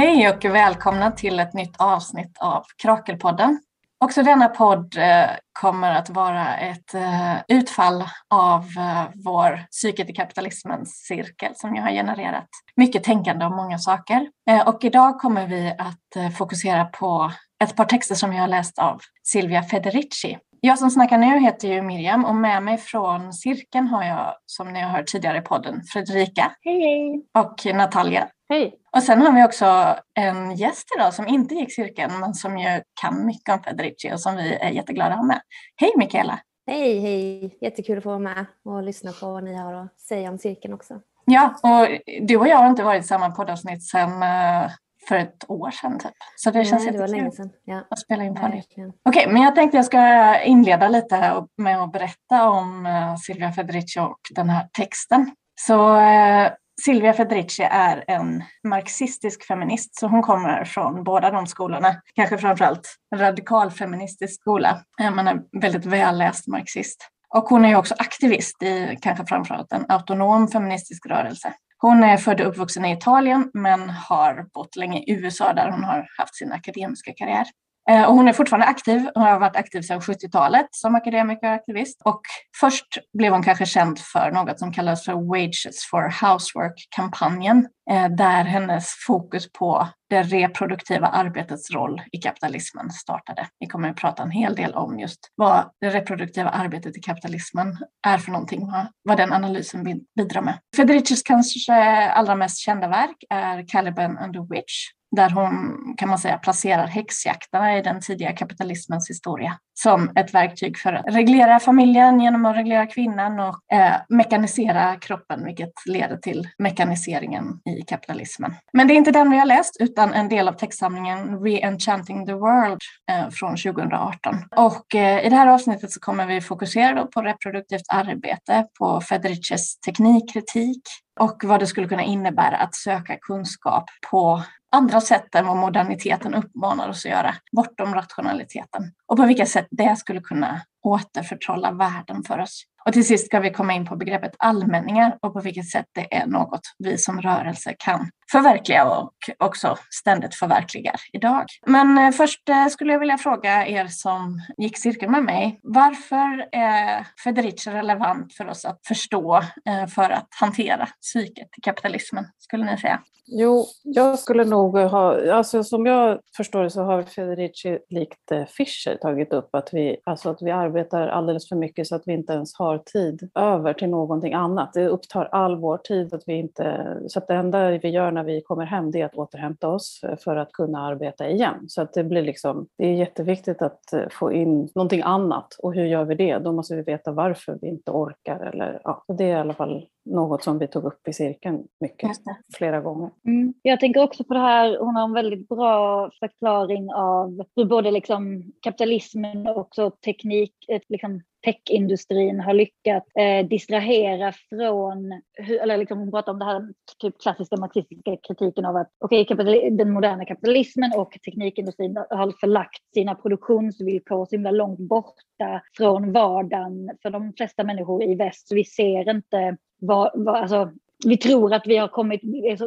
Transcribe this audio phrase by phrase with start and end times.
[0.00, 3.60] Hej och välkomna till ett nytt avsnitt av Krakelpodden.
[4.04, 10.12] Också denna podd eh, kommer att vara ett eh, utfall av eh, vår Psyket i
[10.12, 14.28] kapitalismens cirkel som jag har genererat mycket tänkande om många saker.
[14.66, 17.32] Och idag kommer vi att fokusera på
[17.64, 20.38] ett par texter som jag har läst av Silvia Federici.
[20.60, 24.72] Jag som snackar nu heter ju Miriam och med mig från cirkeln har jag, som
[24.72, 26.52] ni har hört tidigare i podden, Fredrika.
[26.60, 27.24] Hej hej!
[27.44, 28.28] Och Natalia.
[28.48, 28.79] Hej!
[28.96, 32.82] Och sen har vi också en gäst idag som inte gick cirkeln men som ju
[33.00, 35.40] kan mycket om Federici och som vi är jätteglada att ha med.
[35.76, 36.40] Hej Mikaela!
[36.66, 37.58] Hej hej!
[37.60, 40.74] Jättekul att få vara med och lyssna på vad ni har att säga om cirkeln
[40.74, 41.00] också.
[41.24, 44.70] Ja, och du och jag har inte varit i samma poddavsnitt sedan eh,
[45.08, 46.12] för ett år sedan typ.
[46.36, 47.50] Så det känns Nej, det var länge sedan.
[47.64, 47.82] Ja.
[47.90, 48.62] att spela in på det.
[49.08, 54.00] Okej, men jag tänkte jag ska inleda lite med att berätta om eh, Silvia Federici
[54.00, 55.30] och den här texten.
[55.60, 56.52] Så eh,
[56.84, 61.96] Silvia Federici är en marxistisk feminist, så hon kommer från båda de skolorna.
[62.14, 67.08] Kanske framförallt en radikalfeministisk skola, eh, men en väldigt välläst marxist.
[67.34, 71.52] Och hon är ju också aktivist i kanske framförallt en autonom feministisk rörelse.
[71.78, 75.84] Hon är född och uppvuxen i Italien men har bott länge i USA där hon
[75.84, 77.46] har haft sin akademiska karriär.
[77.90, 79.08] Eh, och hon är fortfarande aktiv.
[79.14, 82.02] Hon har varit aktiv sedan 70-talet som akademiker och aktivist.
[82.04, 82.20] Och
[82.60, 88.44] först blev hon kanske känd för något som kallas för Wages for Housework-kampanjen, eh, där
[88.44, 93.46] hennes fokus på det reproduktiva arbetets roll i kapitalismen startade.
[93.58, 97.78] Vi kommer att prata en hel del om just vad det reproduktiva arbetet i kapitalismen
[98.06, 98.68] är för någonting,
[99.02, 99.84] vad den analysen
[100.16, 100.58] bidrar med.
[100.76, 101.74] Federicis kanske
[102.10, 106.86] allra mest kända verk är Caliban and the Witch där hon kan man säga placerar
[106.86, 112.56] häxjakterna i den tidiga kapitalismens historia som ett verktyg för att reglera familjen genom att
[112.56, 117.44] reglera kvinnan och eh, mekanisera kroppen, vilket leder till mekaniseringen
[117.78, 118.54] i kapitalismen.
[118.72, 122.32] Men det är inte den vi har läst, utan en del av textsamlingen Re-enchanting the
[122.32, 124.36] World eh, från 2018.
[124.56, 129.80] Och eh, i det här avsnittet så kommer vi fokusera på reproduktivt arbete, på Federices
[129.80, 130.82] teknikkritik
[131.20, 136.34] och vad det skulle kunna innebära att söka kunskap på andra sätt än vad moderniteten
[136.34, 138.92] uppmanar oss att göra, bortom rationaliteten.
[139.06, 142.64] Och på vilka sätt det skulle kunna återförtrolla världen för oss.
[142.86, 146.14] Och till sist ska vi komma in på begreppet allmänningar och på vilket sätt det
[146.14, 151.44] är något vi som rörelse kan förverkliga och också ständigt förverkligar idag.
[151.66, 155.60] Men eh, först eh, skulle jag vilja fråga er som gick cirkeln med mig.
[155.62, 162.24] Varför är Federici relevant för oss att förstå eh, för att hantera psyket i kapitalismen,
[162.38, 163.00] skulle ni säga?
[163.32, 168.96] Jo, jag skulle nog ha, alltså som jag förstår det så har Federici likt Fischer
[168.96, 172.32] tagit upp att vi, alltså att vi arbetar alldeles för mycket så att vi inte
[172.32, 174.72] ens har tid över till någonting annat.
[174.72, 178.24] Det upptar all vår tid, att vi inte, så att det enda vi gör när
[178.24, 181.64] vi kommer hem det är att återhämta oss för att kunna arbeta igen.
[181.68, 183.80] Så att det blir liksom, det är jätteviktigt att
[184.10, 186.38] få in någonting annat och hur gör vi det?
[186.38, 189.86] Då måste vi veta varför vi inte orkar eller ja, det är i alla fall
[190.04, 192.10] något som vi tog upp i cirkeln mycket,
[192.54, 193.10] flera gånger.
[193.26, 193.54] Mm.
[193.62, 197.90] Jag tänker också på det här, hon har en väldigt bra förklaring av hur både
[197.90, 200.54] liksom kapitalismen och också teknik,
[200.88, 205.22] liksom techindustrin har lyckats eh, distrahera från,
[205.62, 206.68] eller liksom hon pratar om det här
[207.02, 209.24] typ klassiska marxistiska kritiken av att okay,
[209.70, 216.90] den moderna kapitalismen och teknikindustrin har förlagt sina produktionsvillkor så himla långt borta från vardagen
[217.02, 218.48] för de flesta människor i väst.
[218.48, 220.70] Så vi ser inte vad, vad, alltså,
[221.06, 222.20] vi tror att vi har kommit,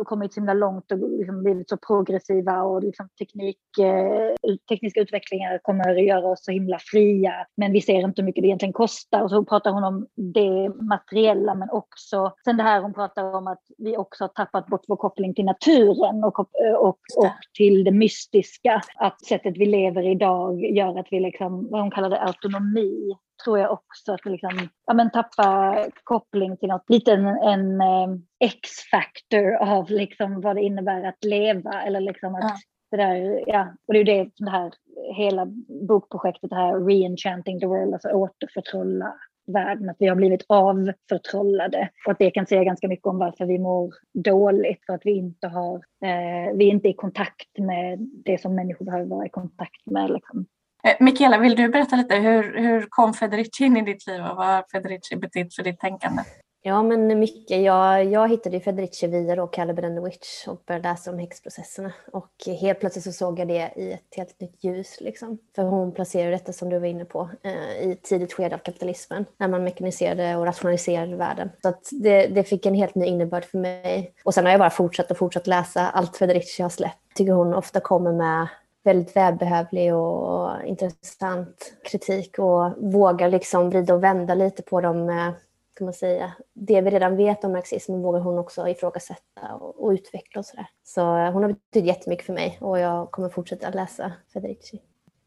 [0.05, 5.59] kommit så himla långt och liksom blivit så progressiva och liksom teknik, eh, tekniska utvecklingar
[5.63, 7.33] kommer att göra oss så himla fria.
[7.57, 9.21] Men vi ser inte hur mycket det egentligen kostar.
[9.21, 13.47] Och så pratar hon om det materiella men också sen det här hon pratar om
[13.47, 17.91] att vi också har tappat bort vår koppling till naturen och, och, och till det
[17.91, 18.81] mystiska.
[18.95, 23.59] Att sättet vi lever idag gör att vi liksom, vad hon kallar det, autonomi tror
[23.59, 28.07] jag också att liksom, ja, men tappa koppling till något, lite en, en eh,
[28.39, 32.55] X-factor av liksom vad det innebär att leva eller liksom att ja.
[32.91, 34.73] det där, ja, och det är det det här
[35.15, 35.45] hela
[35.87, 39.13] bokprojektet, det här Re-enchanting the world, alltså återförtrolla
[39.47, 43.45] världen, att vi har blivit avförtrollade och att det kan säga ganska mycket om varför
[43.45, 47.99] vi mår dåligt, för att vi inte har, eh, vi är inte i kontakt med
[47.99, 50.11] det som människor behöver vara i kontakt med.
[50.11, 50.45] Liksom.
[50.87, 54.37] Eh, Mikaela, vill du berätta lite hur, hur kom Federici in i ditt liv och
[54.37, 56.23] vad har Federici betytt för ditt tänkande?
[56.65, 57.61] Ja, men mycket.
[57.61, 61.93] Jag, jag hittade Federici via då Caliban and the Witch och började läsa om häxprocesserna.
[62.11, 62.31] Och
[62.61, 64.97] helt plötsligt så såg jag det i ett helt nytt ljus.
[65.01, 65.37] Liksom.
[65.55, 68.59] För hon placerade detta, som du var inne på, eh, i ett tidigt skede av
[68.59, 69.25] kapitalismen.
[69.37, 71.49] När man mekaniserade och rationaliserade världen.
[71.61, 74.13] Så att det, det fick en helt ny innebörd för mig.
[74.23, 76.97] Och sen har jag bara fortsatt och fortsatt läsa allt Federici har släppt.
[77.07, 78.47] Jag tycker hon ofta kommer med
[78.83, 85.31] väldigt välbehövlig och intressant kritik och vågar liksom vrida och vända lite på de eh,
[85.77, 89.91] kan man säga, det vi redan vet om marxismen vågar hon också ifrågasätta och, och
[89.91, 90.67] utveckla och sådär.
[90.83, 94.81] Så eh, hon har betytt jättemycket för mig och jag kommer fortsätta läsa Federici.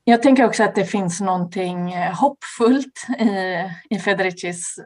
[0.05, 4.79] Jag tänker också att det finns någonting eh, hoppfullt i, i Federicis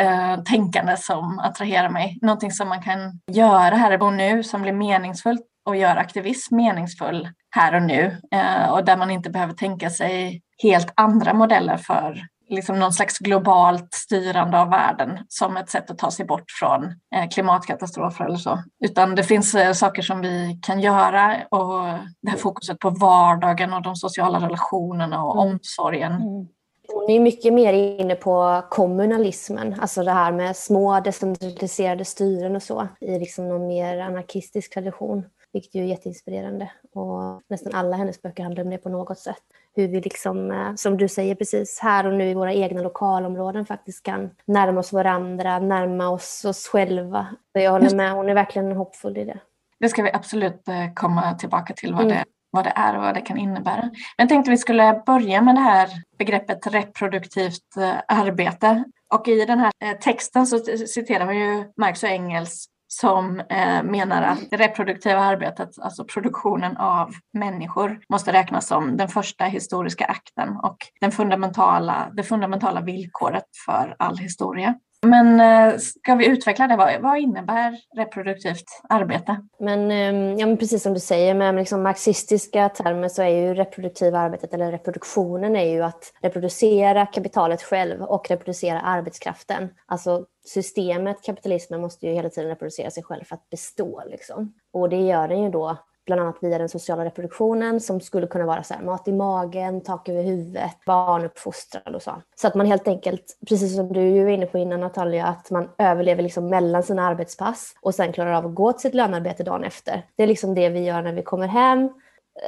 [0.00, 2.18] äh, tänkande som attraherar mig.
[2.22, 7.28] Någonting som man kan göra här och nu som blir meningsfullt och gör aktivism meningsfull
[7.50, 12.26] här och nu äh, och där man inte behöver tänka sig helt andra modeller för
[12.48, 16.84] liksom någon slags globalt styrande av världen som ett sätt att ta sig bort från
[16.84, 18.62] eh, klimatkatastrofer eller så.
[18.84, 21.84] Utan det finns eh, saker som vi kan göra och
[22.22, 25.54] det här fokuset på vardagen och de sociala relationerna och mm.
[25.54, 26.12] omsorgen.
[26.12, 26.48] Mm.
[26.88, 32.62] Hon är mycket mer inne på kommunalismen, alltså det här med små decentraliserade styren och
[32.62, 35.24] så i liksom någon mer anarkistisk tradition.
[35.54, 36.70] Vilket ju är jätteinspirerande.
[36.92, 39.42] Och nästan alla hennes böcker handlar om det på något sätt.
[39.74, 43.66] Hur vi, liksom, eh, som du säger precis, här och nu i våra egna lokalområden
[43.66, 47.26] faktiskt kan närma oss varandra, närma oss oss själva.
[47.52, 49.38] Så jag håller med, hon är verkligen hoppfull i det.
[49.80, 52.16] Det ska vi absolut eh, komma tillbaka till, vad, mm.
[52.16, 53.82] det, vad det är och vad det kan innebära.
[53.82, 58.84] Men jag tänkte vi skulle börja med det här begreppet reproduktivt eh, arbete.
[59.14, 62.68] Och i den här texten så citerar man ju Marx och Engels
[63.00, 69.08] som eh, menar att det reproduktiva arbetet, alltså produktionen av människor, måste räknas som den
[69.08, 74.74] första historiska akten och den fundamentala, det fundamentala villkoret för all historia.
[75.04, 76.98] Men eh, ska vi utveckla det?
[77.00, 79.36] Vad, innebär reproduktivt arbete?
[79.60, 83.54] Men, ehm, ja, men precis som du säger, med liksom marxistiska termer så är ju
[83.54, 89.68] reproduktiva arbetet, eller reproduktionen, är ju att reproducera kapitalet själv och reproducera arbetskraften.
[89.86, 94.02] Alltså systemet, kapitalismen, måste ju hela tiden reproducera sig själv för att bestå.
[94.06, 94.54] Liksom.
[94.72, 98.46] Och det gör den ju då bland annat via den sociala reproduktionen som skulle kunna
[98.46, 102.12] vara så här, mat i magen, tak över huvudet, barnuppfostran och så.
[102.36, 105.50] Så att man helt enkelt, precis som du ju var inne på innan Natalia, att
[105.50, 109.42] man överlever liksom mellan sina arbetspass och sen klarar av att gå till sitt lönearbete
[109.42, 110.06] dagen efter.
[110.16, 111.90] Det är liksom det vi gör när vi kommer hem,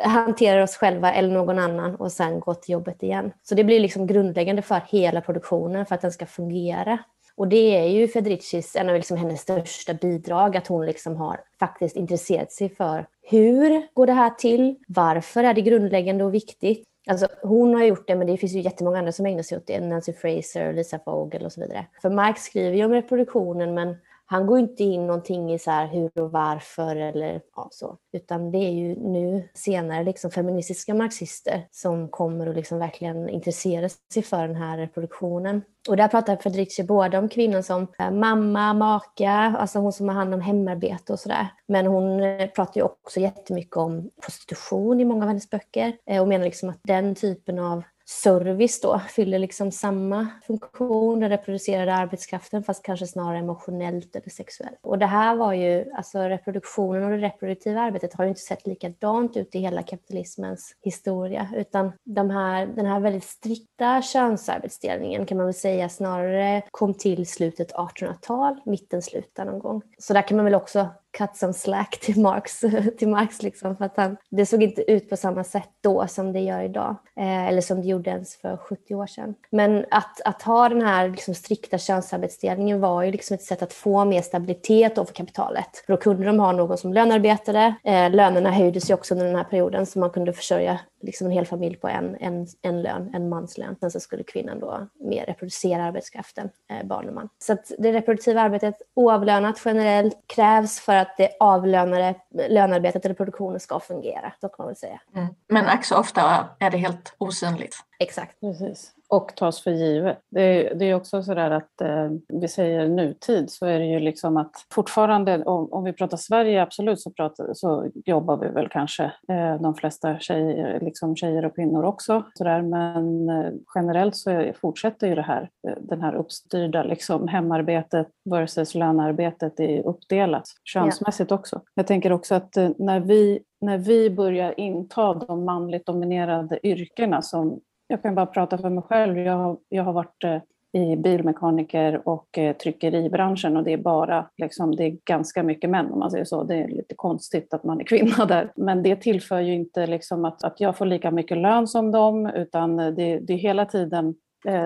[0.04, 3.32] hanterar oss själva eller någon annan och sen går till jobbet igen.
[3.42, 6.98] Så det blir liksom grundläggande för hela produktionen för att den ska fungera.
[7.36, 11.40] Och det är ju Federicis, en av liksom hennes största bidrag, att hon liksom har
[11.58, 14.76] faktiskt intresserat sig för hur går det här till?
[14.88, 16.84] Varför är det grundläggande och viktigt?
[17.10, 19.66] Alltså, hon har gjort det, men det finns ju jättemånga andra som ägnar sig åt
[19.66, 19.80] det.
[19.80, 21.86] Nancy Fraser, Lisa Vogel och så vidare.
[22.02, 23.96] För Marx skriver ju om reproduktionen, men
[24.28, 27.96] han går inte in någonting i så här hur och varför eller ja, så.
[28.12, 33.90] Utan det är ju nu senare liksom feministiska marxister som kommer och liksom verkligen intresserar
[34.12, 35.62] sig för den här reproduktionen.
[35.88, 40.14] Och där pratar Federici både om kvinnan som eh, mamma, maka, alltså hon som har
[40.14, 41.46] hand om hemarbete och sådär.
[41.68, 46.22] Men hon eh, pratar ju också jättemycket om prostitution i många av hennes böcker eh,
[46.22, 51.94] och menar liksom att den typen av service då fyller liksom samma funktion, den reproducerade
[51.94, 54.78] arbetskraften fast kanske snarare emotionellt eller sexuellt.
[54.82, 58.66] Och det här var ju, alltså reproduktionen och det reproduktiva arbetet har ju inte sett
[58.66, 65.36] likadant ut i hela kapitalismens historia utan de här, den här väldigt strikta könsarbetsdelningen kan
[65.36, 69.82] man väl säga snarare kom till slutet 1800-tal, mitten, slutet någon gång.
[69.98, 72.60] Så där kan man väl också cut some slack till Marx,
[72.98, 76.32] till Marx liksom, för att han, det såg inte ut på samma sätt då som
[76.32, 76.96] det gör idag.
[77.16, 79.34] Eh, eller som det gjorde ens för 70 år sedan.
[79.50, 83.72] Men att, att ha den här liksom, strikta könsarbetsdelningen var ju liksom ett sätt att
[83.72, 85.82] få mer stabilitet för kapitalet.
[85.86, 87.74] För då kunde de ha någon som lönarbetade.
[87.84, 91.32] Eh, lönerna höjdes ju också under den här perioden så man kunde försörja liksom en
[91.32, 93.76] hel familj på en, en, en lön, en manslön.
[93.80, 97.28] Sen så skulle kvinnan då mer reproducera arbetskraften, eh, barn och man.
[97.38, 102.14] Så att det reproduktiva arbetet, oavlönat generellt, krävs för att det avlönade
[102.48, 104.32] lönearbetet eller produktionen ska fungera.
[104.40, 105.00] Så kan man väl säga.
[105.14, 105.34] Mm.
[105.48, 107.76] Men också ofta är det helt osynligt.
[107.98, 108.40] Exakt.
[108.40, 110.18] Precis och tas för givet.
[110.30, 113.84] Det är, det är också så där att eh, vi säger nutid så är det
[113.86, 118.48] ju liksom att fortfarande, om, om vi pratar Sverige absolut så, pratar, så jobbar vi
[118.48, 122.22] väl kanske eh, de flesta tjejer, liksom tjejer och kvinnor också.
[122.34, 126.82] Så där, men eh, generellt så är, fortsätter ju det här, eh, den här uppstyrda
[126.82, 131.36] liksom, hemarbetet versus lönearbetet är uppdelat könsmässigt ja.
[131.36, 131.60] också.
[131.74, 137.22] Jag tänker också att eh, när vi när vi börjar inta de manligt dominerade yrkena
[137.22, 139.18] som jag kan bara prata för mig själv.
[139.18, 140.40] Jag har, jag har varit eh,
[140.72, 145.92] i bilmekaniker och eh, tryckeribranschen och det är bara liksom, det är ganska mycket män
[145.92, 146.44] om man säger så.
[146.44, 148.52] Det är lite konstigt att man är kvinna där.
[148.56, 152.26] Men det tillför ju inte liksom att, att jag får lika mycket lön som dem
[152.26, 154.14] utan eh, det, det är hela tiden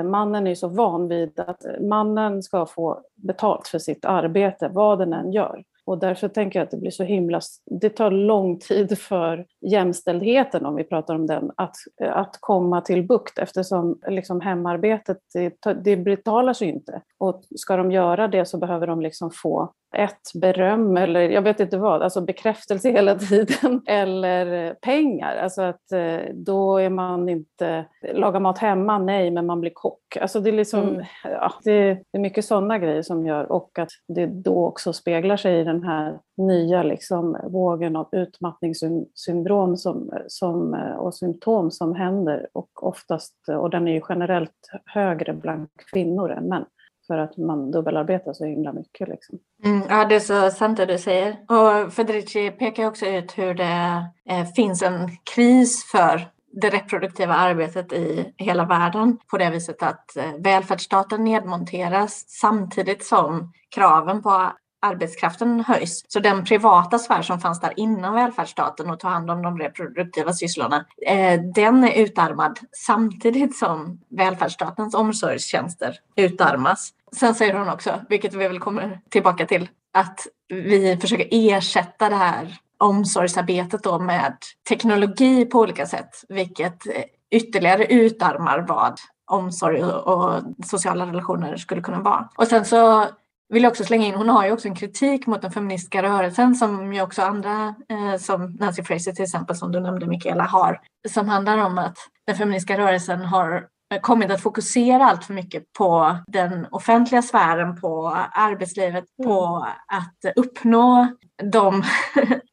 [0.05, 5.13] Mannen är så van vid att mannen ska få betalt för sitt arbete, vad den
[5.13, 5.65] än gör.
[5.91, 7.41] Och därför tänker jag att det blir så himla...
[7.81, 13.07] Det tar lång tid för jämställdheten, om vi pratar om den, att, att komma till
[13.07, 17.03] bukt eftersom liksom hemarbetet, det, det betalar sig inte.
[17.19, 21.61] Och ska de göra det så behöver de liksom få ett, beröm eller jag vet
[21.61, 25.37] inte vad, alltså bekräftelse hela tiden eller pengar.
[25.37, 30.17] Alltså att eh, då är man inte, lagar mat hemma, nej, men man blir kock.
[30.21, 31.05] Alltså det är liksom, mm.
[31.25, 35.37] ja, det, det, är mycket sådana grejer som gör och att det då också speglar
[35.37, 42.49] sig i den här nya liksom, vågen av utmattningssyndrom som, som, och symptom som händer
[42.53, 46.65] och oftast, och den är ju generellt högre bland kvinnor än män
[47.11, 49.09] för att man dubbelarbetar så himla mycket.
[49.09, 49.39] Liksom.
[49.65, 51.37] Mm, ja, det är så sant det du säger.
[51.49, 57.93] Och Federici pekar också ut hur det eh, finns en kris för det reproduktiva arbetet
[57.93, 65.61] i hela världen på det viset att eh, välfärdsstaten nedmonteras samtidigt som kraven på arbetskraften
[65.61, 66.05] höjs.
[66.09, 70.33] Så den privata sfär som fanns där innan välfärdsstaten och ta hand om de reproduktiva
[70.33, 76.91] sysslorna, eh, den är utarmad samtidigt som välfärdsstatens omsorgstjänster utarmas.
[77.17, 82.17] Sen säger hon också, vilket vi väl kommer tillbaka till, att vi försöker ersätta det
[82.17, 84.37] här omsorgsarbetet då med
[84.69, 86.83] teknologi på olika sätt, vilket
[87.31, 92.29] ytterligare utarmar vad omsorg och sociala relationer skulle kunna vara.
[92.37, 93.07] Och sen så
[93.51, 96.55] vill jag också slänga in, hon har ju också en kritik mot den feministiska rörelsen
[96.55, 100.81] som ju också andra, eh, som Nancy Fraser till exempel, som du nämnde Mikaela, har.
[101.09, 103.67] Som handlar om att den feministiska rörelsen har
[104.03, 109.31] kommit att fokusera allt för mycket på den offentliga sfären, på arbetslivet, mm.
[109.31, 111.09] på att uppnå
[111.53, 111.75] de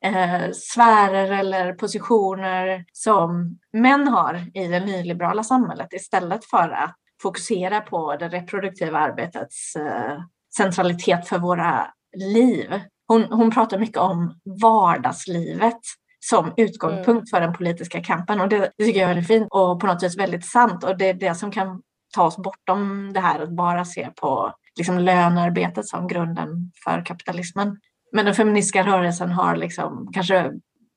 [0.02, 7.82] eh, sfärer eller positioner som män har i det nyliberala samhället istället för att fokusera
[7.82, 10.18] på det reproduktiva arbetets eh,
[10.58, 11.88] centralitet för våra
[12.18, 12.82] liv.
[13.08, 15.80] Hon, hon pratar mycket om vardagslivet
[16.20, 17.26] som utgångspunkt mm.
[17.26, 20.04] för den politiska kampen och det, det, tycker jag är väldigt fint och på något
[20.04, 21.82] vis väldigt sant och det är det som kan
[22.16, 27.80] ta oss bortom det här att bara se på liksom lönearbetet som grunden för kapitalismen.
[28.12, 30.52] Men den feministiska rörelsen har liksom kanske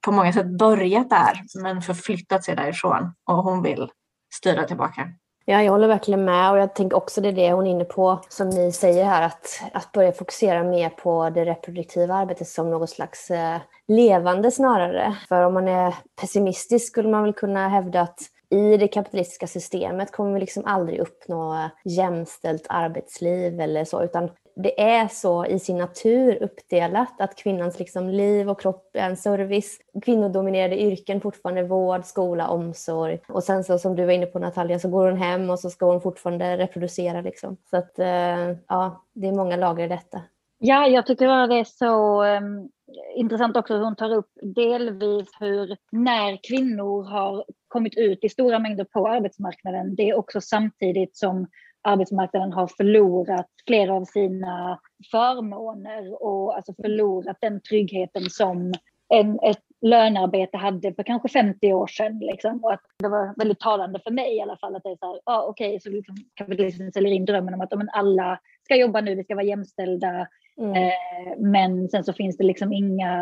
[0.05, 3.91] på många sätt börjat där men förflyttat sig därifrån och hon vill
[4.35, 5.09] styra tillbaka.
[5.51, 7.85] Ja, jag håller verkligen med och jag tänker också det är det hon är inne
[7.85, 12.71] på som ni säger här att, att börja fokusera mer på det reproduktiva arbetet som
[12.71, 15.17] något slags eh, levande snarare.
[15.29, 20.13] För om man är pessimistisk skulle man väl kunna hävda att i det kapitalistiska systemet
[20.13, 24.31] kommer vi liksom aldrig uppnå eh, jämställt arbetsliv eller så, utan
[24.63, 29.17] det är så i sin natur uppdelat att kvinnans liksom liv och kropp är en
[29.17, 29.79] service.
[30.03, 33.19] Kvinnodominerade yrken fortfarande vård, skola, omsorg.
[33.29, 35.71] Och sen så som du var inne på Natalia så går hon hem och så
[35.71, 37.21] ska hon fortfarande reproducera.
[37.21, 37.57] Liksom.
[37.71, 40.21] Så att eh, ja, det är många lager i detta.
[40.63, 42.71] Ja, jag tycker det är så um,
[43.15, 48.59] intressant också hur hon tar upp delvis hur när kvinnor har kommit ut i stora
[48.59, 51.47] mängder på arbetsmarknaden, det är också samtidigt som
[51.83, 58.73] arbetsmarknaden har förlorat flera av sina förmåner och alltså förlorat den tryggheten som
[59.15, 62.19] en, ett lönearbete hade för kanske 50 år sedan.
[62.19, 62.65] Liksom.
[62.65, 65.07] Och att det var väldigt talande för mig i alla fall att det är så
[65.07, 68.77] här, ah, okej, okay, så liksom kapitalismen säljer in drömmen om att men alla ska
[68.77, 70.29] jobba nu, vi ska vara jämställda.
[70.59, 70.75] Mm.
[70.75, 73.13] Eh, men sen så finns det liksom inga,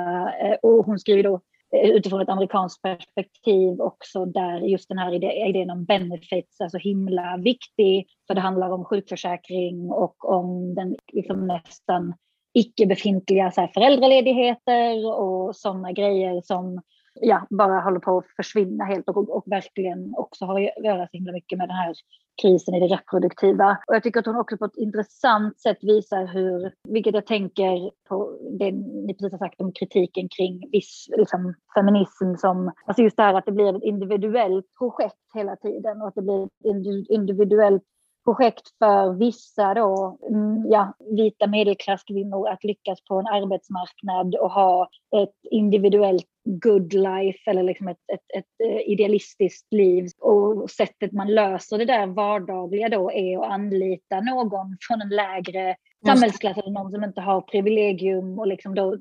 [0.43, 1.41] eh, och hon skriver då
[1.73, 5.15] Eh, utifrån ett amerikanskt perspektiv också där just den här
[5.49, 8.07] idén om benefits är så himla viktig.
[8.27, 12.15] För det handlar om sjukförsäkring och om den liksom nästan
[12.55, 16.83] icke befintliga så här, föräldraledigheter och sådana grejer som
[17.21, 21.17] ja, bara håller på att försvinna helt och, och verkligen också har att göra så
[21.17, 21.95] himla mycket med den här
[22.43, 23.79] krisen i det reproduktiva.
[23.87, 27.91] Och jag tycker att hon också på ett intressant sätt visar hur, vilket jag tänker
[28.09, 33.17] på det ni precis har sagt om kritiken kring viss liksom, feminism som, alltså just
[33.17, 37.09] det här att det blir ett individuellt projekt hela tiden och att det blir ett
[37.09, 37.83] individuellt
[38.25, 44.89] projekt för vissa då, mm, ja, vita medelklasskvinnor att lyckas på en arbetsmarknad och ha
[45.17, 50.09] ett individuellt good life eller liksom ett, ett, ett, eh, idealistiskt liv.
[50.21, 55.77] Och sättet man löser det där vardagliga då är att anlita någon från en lägre
[56.07, 58.97] samhällsklass eller någon som inte har privilegium och liksom då,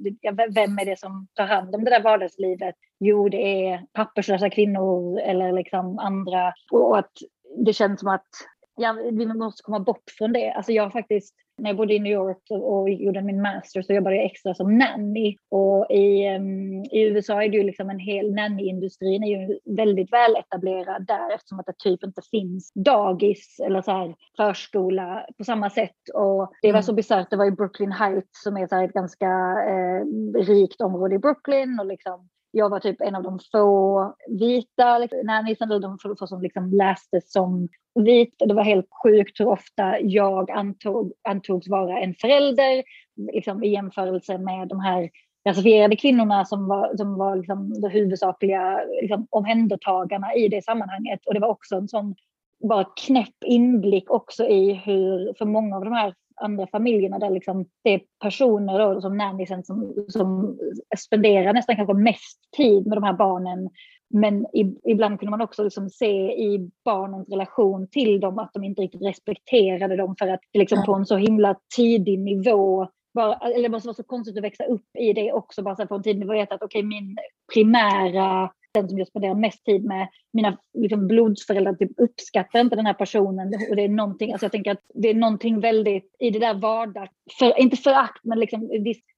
[0.49, 2.75] vem är det som tar hand om det där vardagslivet?
[2.99, 6.53] Jo, det är papperslösa kvinnor eller liksom andra.
[6.71, 7.11] Och att
[7.65, 8.27] det känns som att
[8.77, 10.51] ja, vi måste komma bort från det.
[10.51, 14.15] Alltså jag faktiskt när jag bodde i New York och gjorde min master så jobbade
[14.15, 15.37] jag extra som nanny.
[15.49, 20.13] Och i, um, i USA är det ju liksom en hel nannyindustrin är ju väldigt
[20.13, 25.43] väl etablerad där eftersom att det typ inte finns dagis eller så här förskola på
[25.43, 26.09] samma sätt.
[26.13, 26.95] Och det var så mm.
[26.95, 29.29] bisarrt, det var i Brooklyn Heights som är så ett ganska
[29.69, 30.05] eh,
[30.43, 35.69] rikt område i Brooklyn och liksom jag var typ en av de få vita liksom,
[35.81, 38.35] de få som liksom läste som vit.
[38.39, 42.83] Det var helt sjukt hur ofta jag antog, antogs vara en förälder
[43.33, 45.09] liksom, i jämförelse med de här
[45.47, 51.19] rasifierade kvinnorna som var, som var liksom de huvudsakliga liksom, omhändertagarna i det sammanhanget.
[51.25, 52.15] Och det var också en sån
[52.69, 57.65] bara knäpp inblick också i hur för många av de här andra familjerna där liksom
[57.83, 60.57] det är personer då, som nannysen som, som
[60.97, 63.69] spenderar nästan kanske mest tid med de här barnen.
[64.09, 64.45] Men
[64.83, 69.01] ibland kunde man också liksom se i barnens relation till dem att de inte riktigt
[69.01, 73.87] respekterade dem för att liksom på en så himla tidig nivå bara, eller det måste
[73.87, 76.33] vara så konstigt att växa upp i det också, bara så på en tidig nivå
[76.33, 77.17] veta att okej, okay, min
[77.53, 82.85] primära den som jag spenderar mest tid med, mina liksom, blodsföräldrar typ uppskattar inte den
[82.85, 83.53] här personen.
[83.69, 86.53] Och det är någonting, alltså jag tänker att det är någonting väldigt i det där
[86.53, 88.69] vardag, för, inte förakt, men liksom,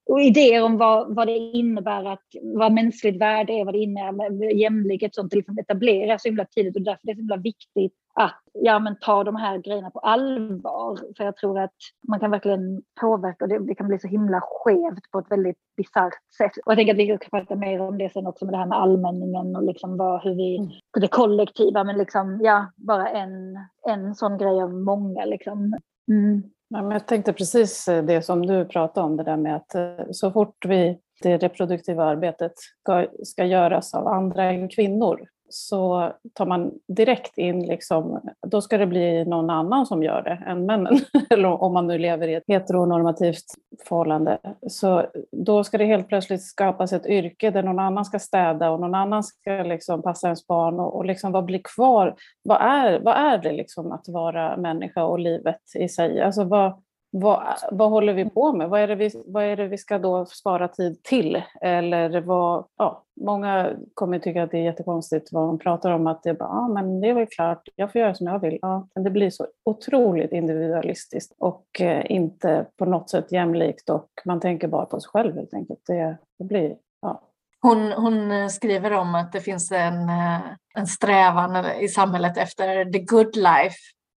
[0.06, 4.54] och idéer om vad, vad det innebär att vad mänskligt värde är, vad det innebär,
[4.54, 8.40] jämlikhet, sånt liksom etableras så himla tidigt och därför är det så himla viktigt att
[8.52, 10.98] ja, men ta de här grejerna på allvar.
[11.16, 11.74] För jag tror att
[12.08, 15.56] man kan verkligen påverka och det, det kan bli så himla skevt på ett väldigt
[15.76, 16.52] bisarrt sätt.
[16.64, 18.66] Och jag tänker att vi ska prata mer om det sen också med det här
[18.66, 20.70] med allmänningen och liksom vad, hur vi, mm.
[21.00, 23.58] det kollektiva, men liksom ja, bara en,
[23.88, 25.74] en sån grej av många liksom.
[26.08, 26.42] Mm.
[26.68, 30.06] Ja, men jag tänkte precis det som du pratade om, det där med att eh,
[30.10, 35.20] så fort vi, det reproduktiva arbetet ska, ska göras av andra än kvinnor
[35.50, 40.42] så tar man direkt in, liksom, då ska det bli någon annan som gör det
[40.46, 40.98] än männen.
[41.30, 43.44] Eller om man nu lever i ett heteronormativt
[43.88, 44.38] förhållande.
[44.68, 48.80] Så då ska det helt plötsligt skapas ett yrke där någon annan ska städa och
[48.80, 50.80] någon annan ska liksom passa ens barn.
[50.80, 52.14] Och, och liksom vad blir kvar?
[52.42, 56.22] Vad är, vad är det liksom att vara människa och livet i sig?
[56.22, 58.68] Alltså vad, vad, vad håller vi på med?
[58.68, 61.42] Vad är, det vi, vad är det vi ska då spara tid till?
[61.60, 66.22] Eller vad, ja, många kommer tycka att det är jättekonstigt vad man pratar om, att
[66.22, 68.58] det är bara, ja, men det är väl klart, jag får göra som jag vill.
[68.62, 74.08] Ja, men det blir så otroligt individualistiskt och eh, inte på något sätt jämlikt och
[74.24, 75.80] man tänker bara på sig själv helt enkelt.
[75.86, 77.20] Det, det blir, ja.
[77.62, 80.40] Hon, hon, eh, skriver om att det finns en, eh,
[80.74, 83.76] en strävan i samhället efter the good life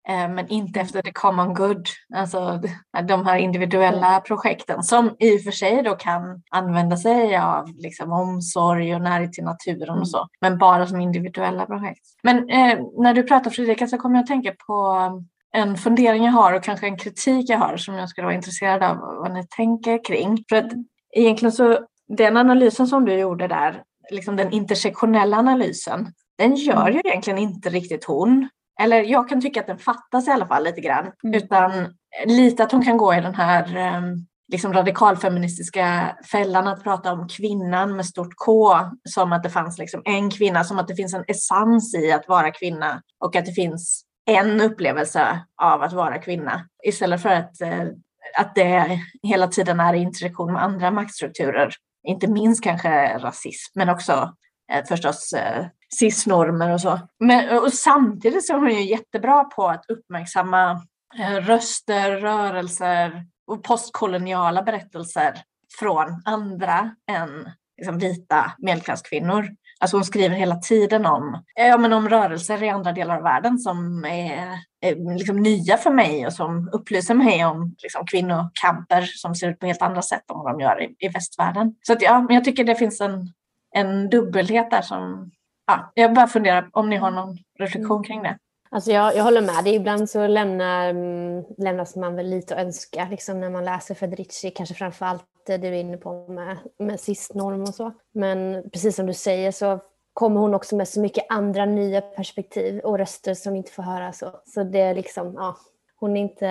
[0.09, 2.61] men inte efter the common good, alltså
[3.07, 4.21] de här individuella mm.
[4.21, 9.33] projekten som i och för sig då kan använda sig av liksom omsorg och närhet
[9.33, 10.05] till naturen och mm.
[10.05, 12.01] så, men bara som individuella projekt.
[12.23, 14.97] Men eh, när du pratar Fredrika så kommer jag att tänka på
[15.53, 18.83] en fundering jag har och kanske en kritik jag har som jag skulle vara intresserad
[18.83, 20.43] av vad ni tänker kring.
[20.49, 20.71] För att
[21.15, 26.93] egentligen så den analysen som du gjorde där, liksom den intersektionella analysen, den gör mm.
[26.93, 28.49] ju egentligen inte riktigt hon.
[28.81, 31.11] Eller jag kan tycka att den fattas i alla fall lite grann.
[31.23, 31.43] Mm.
[31.43, 31.71] Utan
[32.25, 37.27] lite att hon kan gå i den här ehm, liksom radikalfeministiska fällan att prata om
[37.27, 38.75] kvinnan med stort K
[39.09, 42.27] som att det fanns liksom en kvinna, som att det finns en essens i att
[42.27, 47.61] vara kvinna och att det finns en upplevelse av att vara kvinna istället för att,
[47.61, 47.83] eh,
[48.37, 51.73] att det hela tiden är i interaktion med andra maktstrukturer.
[52.07, 54.33] Inte minst kanske rasism, men också
[54.73, 55.65] eh, förstås eh,
[55.99, 56.99] cis-normer och så.
[57.19, 60.71] Men, och samtidigt så är hon ju jättebra på att uppmärksamma
[61.19, 65.33] eh, röster, rörelser och postkoloniala berättelser
[65.79, 69.47] från andra än liksom, vita medelklasskvinnor.
[69.79, 73.59] Alltså hon skriver hela tiden om, ja, men om rörelser i andra delar av världen
[73.59, 74.47] som är,
[74.81, 79.59] är liksom nya för mig och som upplyser mig om liksom, kvinnokamper som ser ut
[79.59, 81.75] på helt andra sätt än vad de gör i, i västvärlden.
[81.81, 83.33] Så att, ja, men jag tycker det finns en,
[83.75, 85.31] en dubbelhet där som
[85.71, 88.37] ja, jag bara funderar om ni har någon reflektion kring det.
[88.73, 89.75] Alltså jag, jag håller med dig.
[89.75, 94.51] Ibland så lämnar, mm, lämnas man väl lite att önska liksom när man läser Federici,
[94.51, 97.91] kanske framför allt det du är inne på med, med cis-norm och så.
[98.13, 99.79] Men precis som du säger så
[100.13, 104.13] kommer hon också med så mycket andra nya perspektiv och röster som inte får höra.
[104.13, 105.57] Så, så det är liksom, ja,
[105.95, 106.47] hon är inte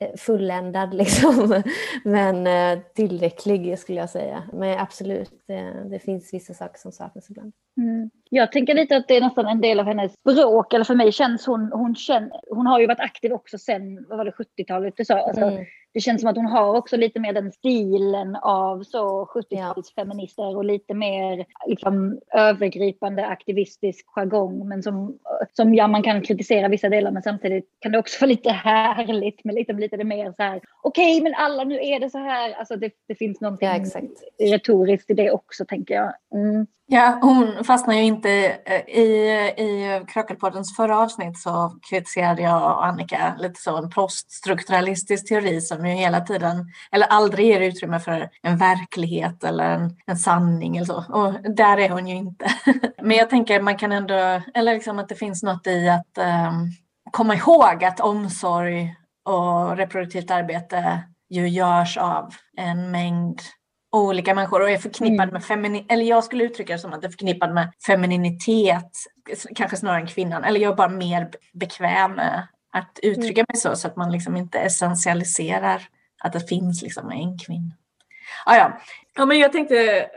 [0.00, 1.62] eh, fulländad liksom,
[2.04, 4.42] men eh, tillräcklig skulle jag säga.
[4.52, 7.52] Men absolut, det, det finns vissa saker som saknas ibland.
[7.78, 8.10] Mm.
[8.30, 11.12] Jag tänker lite att det är nästan en del av hennes språk, eller för mig
[11.12, 14.94] känns hon, hon, känner, hon har ju varit aktiv också sen, vad var det, 70-talet
[14.96, 15.18] du sa?
[15.18, 15.64] Alltså, mm
[15.94, 20.64] det känns som att hon har också lite mer den stilen av så 70-talsfeminister och
[20.64, 24.68] lite mer liksom, övergripande aktivistisk jargong.
[24.68, 25.18] Men som,
[25.52, 29.44] som ja, man kan kritisera vissa delar men samtidigt kan det också vara lite härligt
[29.44, 32.52] med lite, lite det så här okej okay, men alla nu är det så här.
[32.52, 33.80] Alltså det, det finns något ja,
[34.38, 36.12] retoriskt i det också tänker jag.
[36.34, 36.66] Mm.
[36.90, 38.30] Ja, hon fastnar ju inte
[38.64, 45.28] eh, i, i Krökelpoddens förra avsnitt så kritiserade jag och Annika lite så en poststrukturalistisk
[45.28, 50.16] teori som ju hela tiden, eller aldrig ger utrymme för en verklighet eller en, en
[50.16, 51.04] sanning eller så.
[51.08, 52.46] Och där är hon ju inte.
[53.02, 56.70] Men jag tänker man kan ändå, eller liksom att det finns något i att um,
[57.10, 63.40] komma ihåg att omsorg och reproduktivt arbete ju görs av en mängd
[63.92, 65.32] olika människor och är förknippad mm.
[65.32, 68.90] med feminin, eller jag skulle uttrycka det som att det är förknippad med femininitet,
[69.54, 73.46] kanske snarare än kvinnan, eller jag är bara mer bekväm med att uttrycka mm.
[73.48, 75.82] mig så, så att man liksom inte essentialiserar
[76.24, 77.74] att det finns liksom en kvinna.
[78.46, 78.80] Ah, ja.
[79.16, 80.08] ja, men jag tänkte,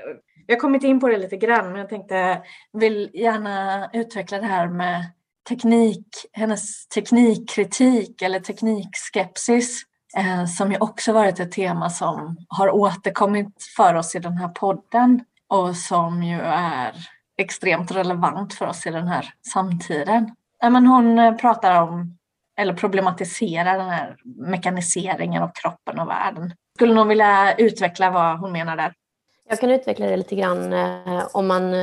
[0.48, 2.42] jag har kommit in på det lite grann, men jag tänkte,
[2.74, 5.06] vill gärna utveckla det här med
[5.50, 9.84] teknik, hennes teknikkritik eller teknikskepsis
[10.18, 14.48] Eh, som ju också varit ett tema som har återkommit för oss i den här
[14.48, 16.96] podden och som ju är
[17.38, 20.36] extremt relevant för oss i den här samtiden.
[20.62, 22.18] Men hon eh, pratar om,
[22.58, 26.54] eller problematiserar den här mekaniseringen av kroppen och världen.
[26.76, 28.94] Skulle någon vilja utveckla vad hon menar där?
[29.50, 31.74] Jag kan utveckla det lite grann eh, om man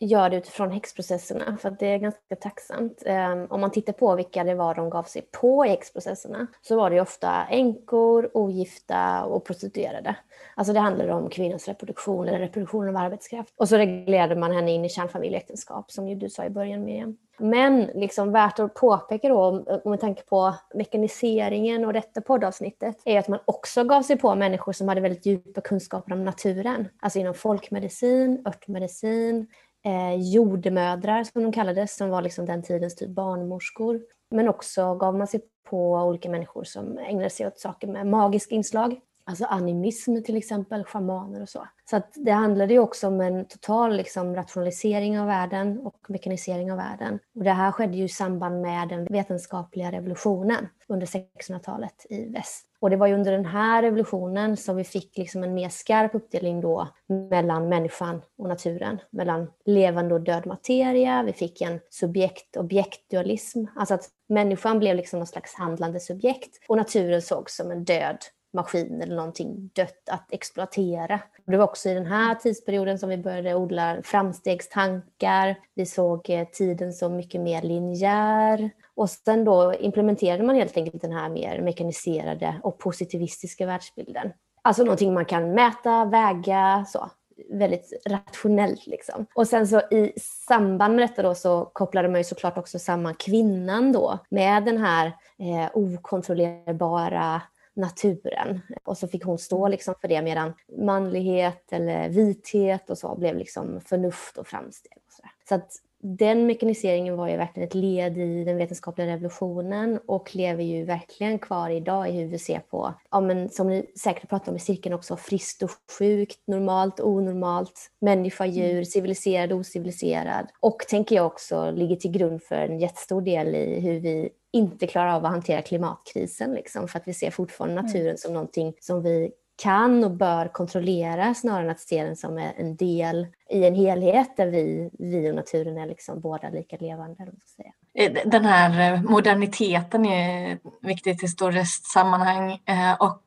[0.00, 3.02] gör det utifrån häxprocesserna, för det är ganska tacksamt.
[3.06, 6.76] Ehm, om man tittar på vilka det var de gav sig på i häxprocesserna så
[6.76, 10.16] var det ofta änkor, ogifta och prostituerade.
[10.54, 13.54] Alltså det handlade om kvinnans reproduktion eller reproduktion av arbetskraft.
[13.56, 17.16] Och så reglerade man henne in i kärnfamiljeäktenskap som ju du sa i början Miriam.
[17.38, 19.40] Men liksom värt att påpeka då,
[19.84, 24.34] om man tänker på mekaniseringen och detta poddavsnittet, är att man också gav sig på
[24.34, 26.88] människor som hade väldigt djupa kunskaper om naturen.
[27.00, 29.46] Alltså inom folkmedicin, örtmedicin,
[29.84, 34.00] eh, jordmödrar som de kallades, som var liksom den tidens typ barnmorskor.
[34.30, 38.54] Men också gav man sig på olika människor som ägnade sig åt saker med magiska
[38.54, 39.00] inslag.
[39.30, 41.68] Alltså animism till exempel, schamaner och så.
[41.90, 46.72] Så att det handlade ju också om en total liksom, rationalisering av världen och mekanisering
[46.72, 47.18] av världen.
[47.34, 52.66] Och det här skedde ju i samband med den vetenskapliga revolutionen under 1600-talet i väst.
[52.80, 56.14] Och det var ju under den här revolutionen som vi fick liksom en mer skarp
[56.14, 56.88] uppdelning då
[57.30, 61.22] mellan människan och naturen, mellan levande och död materia.
[61.22, 67.22] Vi fick en subjekt-objekt-dualism, alltså att människan blev liksom någon slags handlande subjekt och naturen
[67.22, 68.18] sågs som en död
[68.52, 71.20] maskin eller någonting dött att exploatera.
[71.46, 75.56] Det var också i den här tidsperioden som vi började odla framstegstankar.
[75.74, 78.70] Vi såg eh, tiden som mycket mer linjär.
[78.94, 84.32] Och sen då implementerade man helt enkelt den här mer mekaniserade och positivistiska världsbilden.
[84.62, 87.10] Alltså någonting man kan mäta, väga, så
[87.48, 88.86] väldigt rationellt.
[88.86, 89.26] Liksom.
[89.34, 90.12] Och sen så i
[90.48, 94.78] samband med detta då så kopplade man ju såklart också samman kvinnan då med den
[94.78, 95.06] här
[95.38, 97.42] eh, okontrollerbara
[97.80, 98.60] naturen.
[98.84, 103.36] Och så fick hon stå liksom för det medan manlighet eller vithet och så blev
[103.36, 104.96] liksom förnuft och framsteg.
[105.06, 110.00] Och så så att den mekaniseringen var ju verkligen ett led i den vetenskapliga revolutionen
[110.06, 113.86] och lever ju verkligen kvar idag i hur vi ser på, ja, men som ni
[114.02, 118.84] säkert pratar om i cirkeln också, friskt och sjukt, normalt, onormalt, människa, djur, mm.
[118.84, 120.46] civiliserad, ociviliserad.
[120.60, 124.86] Och tänker jag också ligger till grund för en jättestor del i hur vi inte
[124.86, 127.84] klarar av att hantera klimatkrisen, liksom, för att vi ser fortfarande mm.
[127.84, 128.16] naturen mm.
[128.16, 129.30] som någonting som vi
[129.62, 134.36] kan och bör kontrollera snarare än att se den som en del i en helhet
[134.36, 137.26] där vi, vi och naturen är liksom båda lika levande.
[137.56, 137.72] Säga.
[137.94, 142.52] Eh, den här eh, moderniteten är viktigt i större sammanhang
[142.98, 143.22] och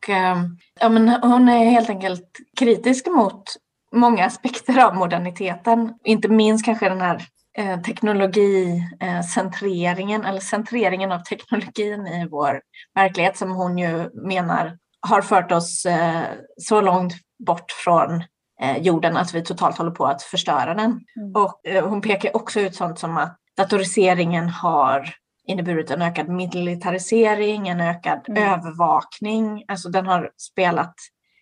[0.79, 3.43] ja, men hon är helt enkelt kritisk mot
[3.91, 5.93] många aspekter av moderniteten.
[6.03, 7.21] Inte minst kanske den här
[7.57, 12.61] Eh, teknologicentreringen eller centreringen av teknologin i vår
[12.95, 16.23] verklighet som hon ju menar har fört oss eh,
[16.57, 17.13] så långt
[17.47, 18.23] bort från
[18.61, 20.91] eh, jorden att vi totalt håller på att förstöra den.
[20.91, 21.35] Mm.
[21.35, 25.09] Och hon pekar också ut sånt som att datoriseringen har
[25.47, 28.43] inneburit en ökad militarisering, en ökad mm.
[28.43, 29.63] övervakning.
[29.67, 30.95] Alltså den har spelat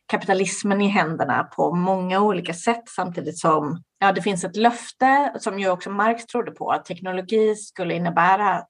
[0.07, 5.59] kapitalismen i händerna på många olika sätt samtidigt som ja, det finns ett löfte som
[5.59, 8.69] ju också Marx trodde på att teknologi skulle innebära att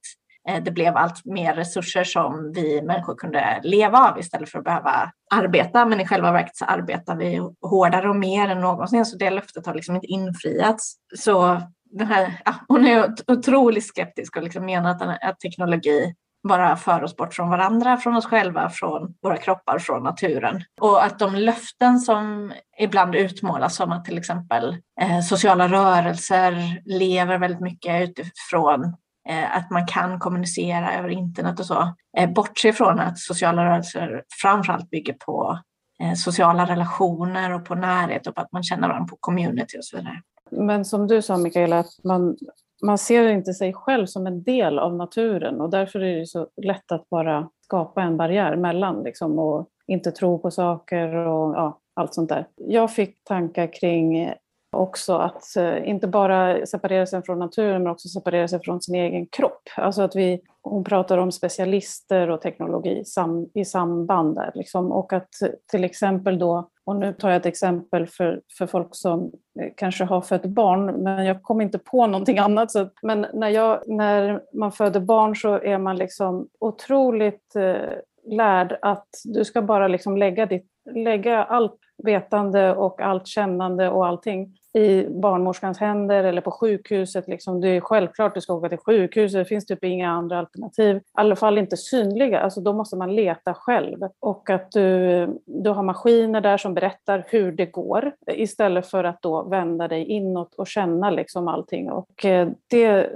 [0.50, 4.66] eh, det blev allt mer resurser som vi människor kunde leva av istället för att
[4.66, 5.86] behöva arbeta.
[5.86, 9.66] Men i själva verket så arbetar vi hårdare och mer än någonsin så det löftet
[9.66, 10.96] har liksom inte infriats.
[11.18, 16.76] Så den här, ja, hon är otroligt skeptisk och liksom menar att, att teknologi bara
[16.76, 20.64] för oss bort från varandra, från oss själva, från våra kroppar, från naturen.
[20.82, 27.38] Och att de löften som ibland utmålas som att till exempel eh, sociala rörelser lever
[27.38, 28.84] väldigt mycket utifrån
[29.30, 34.24] eh, att man kan kommunicera över internet och så, eh, bortse från att sociala rörelser
[34.42, 35.60] framförallt bygger på
[36.04, 39.86] eh, sociala relationer och på närhet och på att man känner varandra på community och
[39.86, 40.22] så vidare.
[40.52, 42.38] Men som du sa Mikaela, att man
[42.82, 46.48] man ser inte sig själv som en del av naturen och därför är det så
[46.62, 51.80] lätt att bara skapa en barriär mellan liksom, och inte tro på saker och ja,
[51.94, 52.48] allt sånt där.
[52.56, 54.34] Jag fick tankar kring
[54.72, 58.96] också att eh, inte bara separera sig från naturen men också separera sig från sin
[58.96, 59.70] egen kropp.
[59.76, 64.52] Alltså att vi, hon pratar om specialister och teknologi sam, i samband där.
[64.56, 64.92] Liksom.
[64.92, 68.88] Och att eh, till exempel då, och nu tar jag ett exempel för, för folk
[68.92, 72.72] som eh, kanske har fött barn, men jag kom inte på någonting annat.
[72.72, 77.92] Så, men när, jag, när man föder barn så är man liksom otroligt eh,
[78.26, 84.08] lärd att du ska bara liksom lägga, ditt, lägga allt vetande och allt kännande och
[84.08, 87.28] allting i barnmorskans händer eller på sjukhuset.
[87.28, 87.62] Liksom.
[87.62, 90.96] Det är självklart att du ska åka till sjukhuset, det finns typ inga andra alternativ.
[90.96, 94.00] I alla fall inte synliga, alltså då måste man leta själv.
[94.20, 99.22] Och att du, du har maskiner där som berättar hur det går istället för att
[99.22, 101.92] då vända dig inåt och känna liksom allting.
[101.92, 103.10] Och eh, det,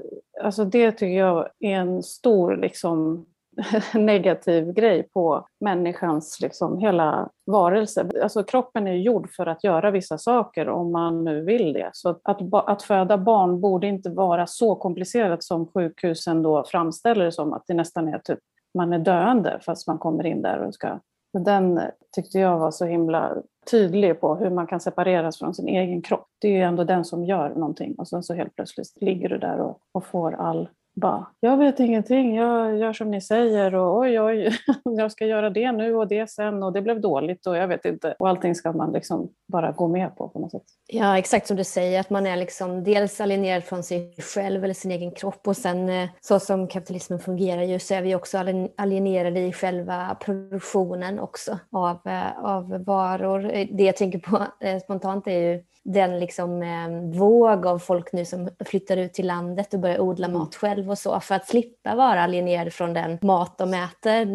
[0.43, 3.25] alltså det tycker jag är en stor liksom,
[3.93, 8.09] negativ grej på människans liksom hela varelse.
[8.23, 11.89] Alltså kroppen är gjord för att göra vissa saker om man nu vill det.
[11.93, 17.31] Så att, att föda barn borde inte vara så komplicerat som sjukhusen då framställer det
[17.31, 18.39] som, att det nästan är typ
[18.75, 20.99] man är döende fast man kommer in där och ska...
[21.37, 21.81] Den
[22.15, 23.37] tyckte jag var så himla
[23.71, 26.27] tydlig på hur man kan separeras från sin egen kropp.
[26.41, 29.37] Det är ju ändå den som gör någonting och sen så helt plötsligt ligger du
[29.37, 33.97] där och, och får all bara, jag vet ingenting, jag gör som ni säger och
[33.97, 37.57] oj, oj, jag ska göra det nu och det sen och det blev dåligt och
[37.57, 38.15] jag vet inte.
[38.19, 40.63] Och allting ska man liksom bara gå med på på något sätt.
[40.87, 44.73] Ja, exakt som du säger, att man är liksom dels alienerad från sig själv eller
[44.73, 48.37] sin egen kropp och sen eh, så som kapitalismen fungerar ju så är vi också
[48.77, 53.51] alienerade i själva produktionen också av, eh, av varor.
[53.53, 54.43] Eh, det jag tänker på
[54.83, 59.73] spontant är ju den liksom, eh, våg av folk nu som flyttar ut till landet
[59.73, 60.39] och börjar odla mm.
[60.39, 64.27] mat själv och så för att slippa vara alienerad från den mat de äter.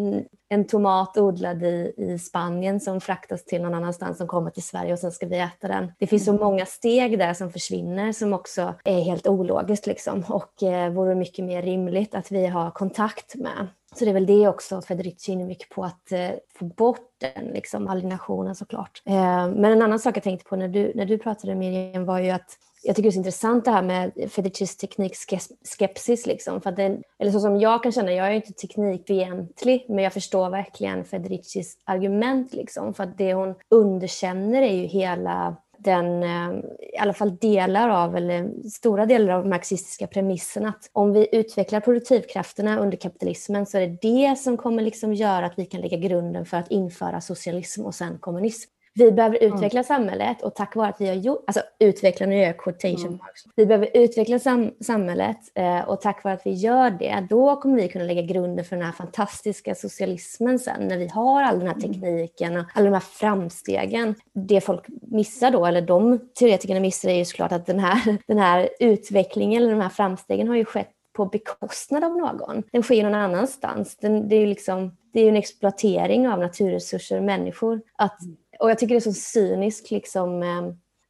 [0.48, 4.92] En tomat odlad i, i Spanien som fraktas till någon annanstans som kommer till Sverige
[4.92, 5.92] och sen ska vi äta den.
[5.98, 6.42] Det finns så mm.
[6.42, 11.44] många steg där som försvinner som också är helt ologiskt liksom och eh, vore mycket
[11.44, 13.68] mer rimligt att vi har kontakt med.
[13.96, 17.44] Så det är väl det också Federici är mycket på att eh, få bort den
[17.44, 19.02] liksom, alienationen såklart.
[19.04, 22.18] Eh, men en annan sak jag tänkte på när du, när du pratade Miriam var
[22.18, 26.26] ju att jag tycker det är så intressant det här med Federicis teknikskepsis.
[26.26, 30.12] Liksom, för den, eller så som jag kan känna, jag är inte teknikfientlig, men jag
[30.12, 32.52] förstår verkligen Federicis argument.
[32.52, 36.60] Liksom, för att det hon underkänner är ju hela den, eh,
[36.94, 41.80] i alla fall delar av, eller stora delar av marxistiska premissen att om vi utvecklar
[41.80, 45.96] produktivkrafterna under kapitalismen så är det det som kommer liksom göra att vi kan lägga
[45.96, 48.70] grunden för att införa socialism och sen kommunism.
[48.94, 49.54] Vi behöver mm.
[49.54, 49.84] utveckla mm.
[49.84, 53.18] samhället och tack vare att vi har gjort, alltså utveckla, nu gör jag quotation mm.
[53.18, 53.42] marks.
[53.56, 57.76] Vi behöver utveckla sam samhället eh, och tack vare att vi gör det, då kommer
[57.76, 61.68] vi kunna lägga grunden för den här fantastiska socialismen sen när vi har all den
[61.68, 61.92] här mm.
[61.92, 64.14] tekniken och alla de här framstegen.
[64.32, 68.38] Det folk missar då, eller de teoretikerna missar är ju såklart att den här, den
[68.38, 72.62] här utvecklingen eller de här framstegen har ju skett på bekostnad av någon.
[72.72, 73.96] Den sker någon annanstans.
[73.96, 77.80] Den, det är ju liksom, det är en exploatering av naturresurser och människor.
[77.96, 80.62] Att mm och jag tycker det är så cynisk liksom, eh,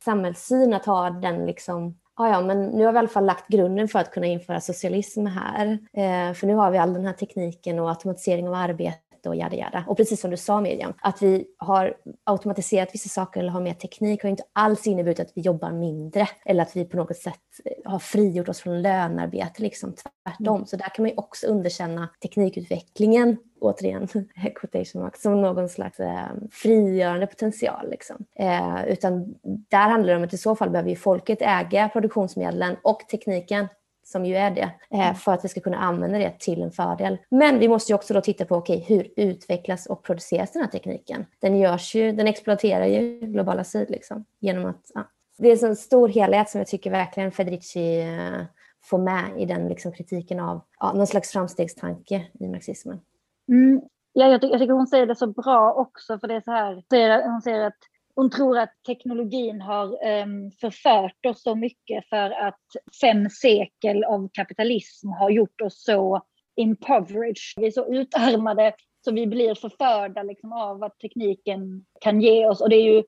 [0.04, 3.48] samhällssyn att ha den liksom, ja, ja, men nu har vi i alla fall lagt
[3.48, 5.78] grunden för att kunna införa socialism här.
[5.92, 9.56] Eh, för nu har vi all den här tekniken och automatisering av arbete och jada
[9.56, 9.84] jada.
[9.86, 13.74] Och precis som du sa Miriam, att vi har automatiserat vissa saker eller har mer
[13.74, 17.40] teknik har inte alls inneburit att vi jobbar mindre eller att vi på något sätt
[17.84, 20.56] har frigjort oss från lönearbete, liksom tvärtom.
[20.56, 20.66] Mm.
[20.66, 24.08] Så där kan man ju också underkänna teknikutvecklingen återigen,
[24.54, 27.90] quotation marks, som någon slags eh, frigörande potential.
[27.90, 28.24] Liksom.
[28.38, 32.76] Eh, utan där handlar det om att i så fall behöver ju folket äga produktionsmedlen
[32.82, 33.68] och tekniken
[34.10, 35.14] som ju är det, eh, mm.
[35.14, 37.18] för att vi ska kunna använda det till en fördel.
[37.28, 40.70] Men vi måste ju också då titta på okay, hur utvecklas och produceras den här
[40.70, 41.26] tekniken?
[41.38, 45.04] Den görs ju, den exploaterar ju globala syd liksom, genom att ja.
[45.38, 48.42] Det är en sån stor helhet som jag tycker verkligen Federici eh,
[48.82, 53.00] få med i den liksom kritiken av ja, någon slags framstegstanke i marxismen.
[53.48, 53.80] Mm.
[54.12, 56.50] Ja, jag, tycker, jag tycker hon säger det så bra också, för det är så
[56.50, 57.78] här, hon säger att
[58.14, 62.60] hon tror att teknologin har um, förfört oss så mycket för att
[63.00, 66.22] fem sekel av kapitalism har gjort oss så
[66.56, 67.60] impoverished.
[67.60, 68.72] Vi är så utarmade
[69.04, 72.60] så vi blir förförda liksom, av vad tekniken kan ge oss.
[72.60, 73.02] Och det är ju,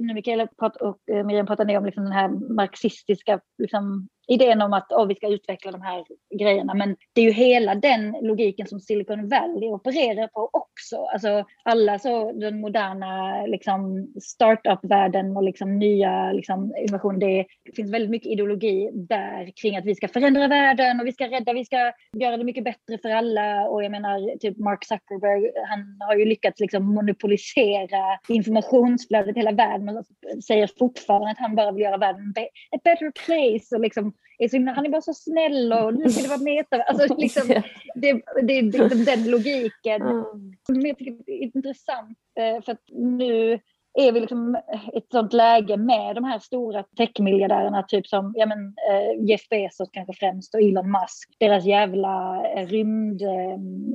[0.00, 0.48] nu Mikaela
[0.80, 5.06] och eh, Miriam pratar ni om liksom den här marxistiska liksom, idén om att oh,
[5.06, 6.04] vi ska utveckla de här
[6.38, 6.74] grejerna.
[6.74, 10.96] Men det är ju hela den logiken som Silicon Valley opererar på också.
[10.96, 17.18] Alltså alla så den moderna liksom, startup-världen och liksom, nya liksom, innovationer.
[17.18, 21.24] Det, finns väldigt mycket ideologi där kring att vi ska förändra världen och vi ska
[21.30, 23.68] rädda, vi ska göra det mycket bättre för alla.
[23.68, 29.52] Och jag menar, typ Mark Zuckerberg, han har ju lyckats liksom monopolisera informationsflödet i hela
[29.52, 30.04] världen och
[30.44, 32.34] säger fortfarande att han bara vill göra världen
[32.72, 33.76] a better place.
[33.76, 36.38] Och liksom, är så himla, han är bara så snäll och nu ska det vara
[36.38, 36.82] meta.
[36.82, 37.62] Alltså, liksom, det,
[37.94, 40.02] det, det, liksom den logiken.
[40.02, 40.86] Mm.
[40.86, 43.60] Jag tycker det är intressant eh, för att nu
[43.98, 44.58] är vi liksom
[44.94, 49.90] ett sånt läge med de här stora techmiljardärerna, typ som ja, men, eh, Jeff Bezos
[49.92, 53.86] kanske främst och Elon Musk, deras jävla eh, rymdrace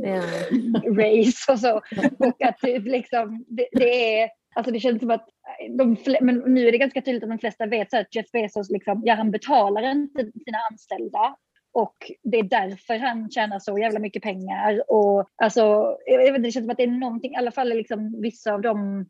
[1.48, 1.76] eh, och så.
[2.20, 5.30] Och att typ liksom, det, det är Alltså det känns som att
[5.78, 8.70] de, men nu är det ganska tydligt att de flesta vet så att Jeff Bezos,
[8.70, 11.36] liksom, ja han betalar inte sina anställda
[11.74, 14.92] och det är därför han tjänar så jävla mycket pengar.
[14.92, 18.22] Och alltså, jag vet, det känns som att det är någonting, i alla fall liksom
[18.22, 19.06] vissa av de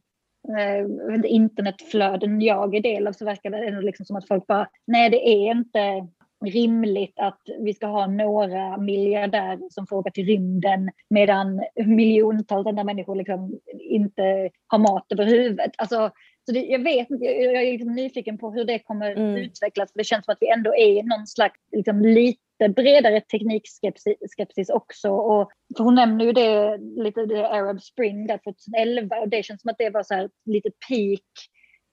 [0.58, 4.68] eh, internetflöden jag är del av så verkar det ändå liksom som att folk bara,
[4.88, 6.08] nej det är inte
[6.46, 12.84] rimligt att vi ska ha några miljardärer som får åka till rymden medan miljontals andra
[12.84, 15.72] människor liksom inte har mat över huvudet.
[15.78, 16.12] Alltså,
[16.46, 19.36] så det, jag vet jag är liksom nyfiken på hur det kommer mm.
[19.38, 19.92] utvecklas.
[19.94, 22.43] Det känns som att vi ändå är i någon slags liksom, lite
[22.76, 25.10] bredare teknikskepsis också.
[25.10, 29.62] Och, för hon nämner ju det, lite det Arab Spring där 2011 och det känns
[29.62, 31.22] som att det var så här lite peak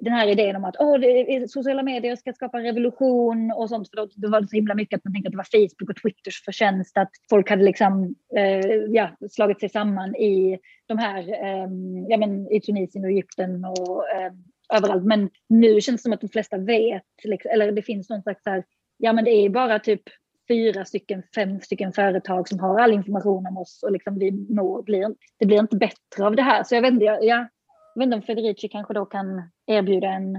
[0.01, 3.91] den här idén om att oh, det sociala medier ska skapa revolution och sånt.
[3.91, 5.91] För då, då var det så himla mycket att man tänkte att det var Facebook
[5.91, 11.19] och Twitters förtjänst att folk hade liksom, eh, ja, slagit sig samman i de här,
[11.19, 11.69] eh,
[12.09, 14.33] ja, men, i Tunisien och Egypten och eh,
[14.77, 15.05] överallt.
[15.05, 18.43] Men nu känns det som att de flesta vet, liksom, eller det finns någon slags
[18.43, 18.65] så här,
[18.97, 20.03] ja men det är bara typ
[20.51, 24.83] fyra stycken, fem stycken företag som har all information om oss och liksom vi mår,
[24.83, 26.65] blir, det blir inte bättre av det här.
[26.65, 27.49] Så jag vet inte, jag, jag
[27.95, 30.37] vet inte om Federici kanske då kan erbjuda en,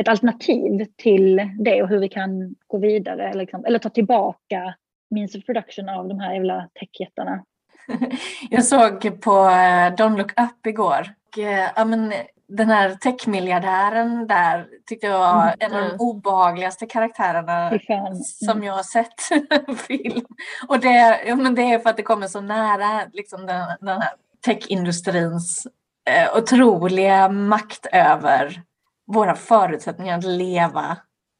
[0.00, 4.74] ett alternativ till det och hur vi kan gå vidare liksom, eller ta tillbaka
[5.10, 7.44] means of production av de här jävla techjättarna.
[8.50, 11.14] Jag såg på eh, Don't Look Up igår.
[11.28, 12.12] Och, eh, ja, men,
[12.48, 18.14] den här techmiljardären där tyckte jag var mm, en av de obehagligaste karaktärerna mm.
[18.24, 19.20] som jag har sett
[19.78, 20.26] film.
[20.68, 24.02] Och det, ja, men det är för att det kommer så nära liksom, den, den
[24.02, 24.12] här
[24.44, 25.66] techindustrins
[26.10, 28.62] eh, otroliga makt över
[29.06, 30.96] våra förutsättningar att leva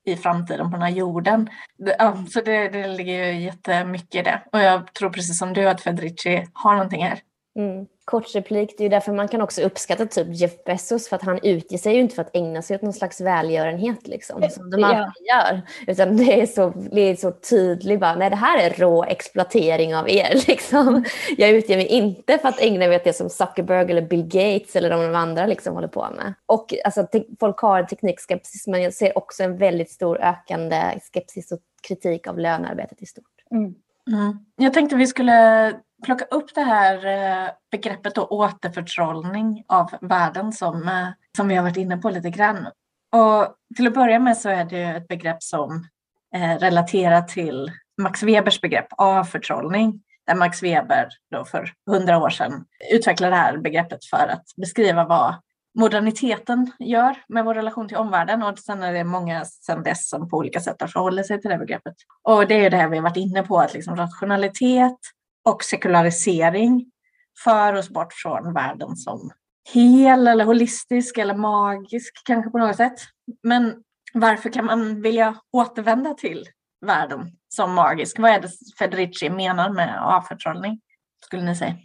[0.06, 1.50] i framtiden på den här jorden.
[1.76, 4.42] Ja, så det, det ligger ju jättemycket i det.
[4.52, 7.18] Och jag tror precis som du att Federici har någonting här.
[7.58, 7.86] Mm.
[8.04, 11.22] Kort replik, det är ju därför man kan också uppskatta typ Jeff Bezos för att
[11.22, 14.70] han utger sig ju inte för att ägna sig åt någon slags välgörenhet liksom, som
[14.70, 15.52] de alltid ja.
[15.52, 15.62] gör.
[15.86, 19.96] Utan det är så, det är så tydligt bara, nej det här är rå exploatering
[19.96, 21.04] av er liksom.
[21.36, 24.76] Jag utger mig inte för att ägna mig åt det som Zuckerberg eller Bill Gates
[24.76, 26.34] eller de andra liksom håller på med.
[26.46, 27.06] Och alltså,
[27.40, 32.26] folk har en teknikskepsis men jag ser också en väldigt stor ökande skepsis och kritik
[32.26, 33.24] av lönearbetet i stort.
[33.50, 33.74] Mm.
[34.10, 34.38] Mm.
[34.56, 35.72] Jag tänkte vi skulle
[36.04, 41.62] plocka upp det här eh, begreppet då, återförtrollning av världen som, eh, som vi har
[41.62, 42.66] varit inne på lite grann.
[43.12, 45.88] Och till att börja med så är det ett begrepp som
[46.34, 50.00] eh, relaterar till Max Webers begrepp avförtrollning.
[50.26, 55.04] Där Max Weber då för hundra år sedan utvecklade det här begreppet för att beskriva
[55.04, 55.34] vad
[55.78, 60.28] moderniteten gör med vår relation till omvärlden och sen är det många sedan dess som
[60.28, 61.94] på olika sätt har förhållit sig till det begreppet.
[62.22, 64.98] Och det är det här vi har varit inne på, att liksom rationalitet
[65.44, 66.90] och sekularisering
[67.44, 69.30] för oss bort från världen som
[69.72, 72.98] hel eller holistisk eller magisk kanske på något sätt.
[73.42, 73.82] Men
[74.14, 76.44] varför kan man vilja återvända till
[76.86, 78.18] världen som magisk?
[78.18, 80.80] Vad är det Federici menar med avförtrollning,
[81.26, 81.76] skulle ni säga?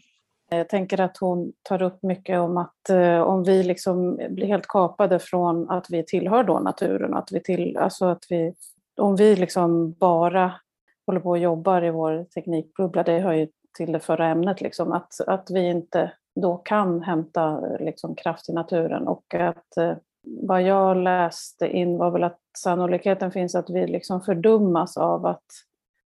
[0.52, 4.68] Jag tänker att hon tar upp mycket om att eh, om vi liksom blir helt
[4.68, 8.54] kapade från att vi tillhör då naturen, att vi till, alltså att vi,
[9.02, 10.54] om vi liksom bara
[11.10, 14.92] håller på och jobbar i vår teknikbubbla, det hör ju till det förra ämnet, liksom,
[14.92, 19.94] att, att vi inte då kan hämta liksom, kraft i naturen och att eh,
[20.42, 25.46] vad jag läste in var väl att sannolikheten finns att vi liksom fördummas av att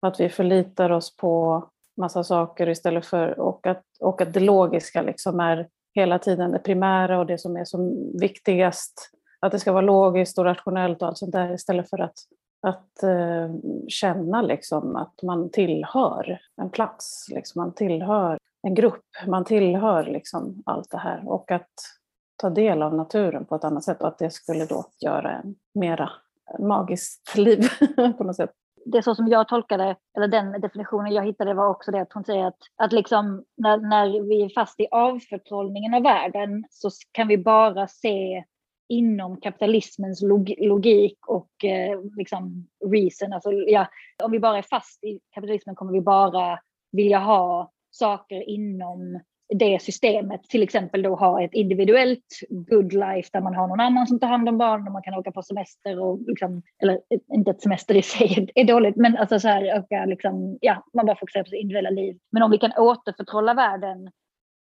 [0.01, 1.65] att vi förlitar oss på
[1.97, 6.59] massa saker istället för och att, och att det logiska liksom är hela tiden det
[6.59, 9.11] primära och det som är som viktigast.
[9.41, 12.15] Att det ska vara logiskt och rationellt och allt sånt där istället för att,
[12.67, 13.51] att eh,
[13.89, 17.61] känna liksom att man tillhör en plats, liksom.
[17.61, 21.23] Man tillhör en grupp, man tillhör liksom allt det här.
[21.29, 21.71] Och att
[22.37, 25.55] ta del av naturen på ett annat sätt och att det skulle då göra en
[25.75, 26.11] mera
[26.59, 27.69] magiskt liv
[28.19, 28.51] på något sätt.
[28.85, 32.13] Det är så som jag tolkade, eller den definitionen jag hittade var också det att
[32.13, 36.91] hon säger att, att liksom när, när vi är fast i avförtrollningen av världen så
[37.13, 38.45] kan vi bara se
[38.89, 43.33] inom kapitalismens log logik och eh, liksom reason.
[43.33, 43.87] Alltså, ja,
[44.23, 46.59] om vi bara är fast i kapitalismen kommer vi bara
[46.93, 53.41] vilja ha saker inom det systemet, till exempel då ha ett individuellt good life där
[53.41, 56.01] man har någon annan som tar hand om barnen och man kan åka på semester
[56.01, 57.01] och liksom, eller
[57.33, 61.07] inte att semester i sig är dåligt, men alltså så här öka liksom, ja, man
[61.07, 62.19] bara fokuserar på sitt individuella liv.
[62.33, 64.11] Men om vi kan återförtrolla världen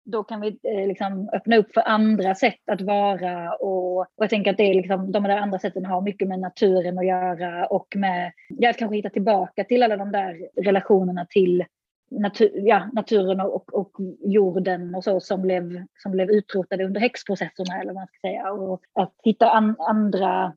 [0.07, 4.31] då kan vi eh, liksom öppna upp för andra sätt att vara och, och jag
[4.31, 7.67] tänker att det är liksom, de där andra sätten har mycket med naturen att göra
[7.67, 11.65] och med ja, att kanske hitta tillbaka till alla de där relationerna till
[12.11, 17.81] natur, ja, naturen och, och jorden och så som blev, som blev utrotade under häxprocesserna
[17.81, 18.53] eller vad man ska säga.
[18.53, 20.53] Och att hitta an, andra,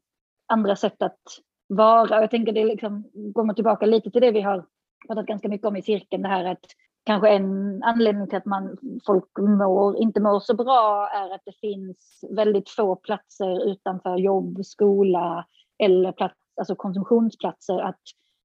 [0.48, 1.20] andra sätt att
[1.68, 2.22] vara.
[2.22, 4.66] Jag tänker det liksom, går tillbaka lite till det vi har
[5.08, 6.66] pratat ganska mycket om i cirkeln, det här att
[7.04, 11.60] kanske en anledning till att man, folk mår, inte mår så bra är att det
[11.62, 15.46] finns väldigt få platser utanför jobb, skola
[15.84, 18.02] eller plats, alltså konsumtionsplatser att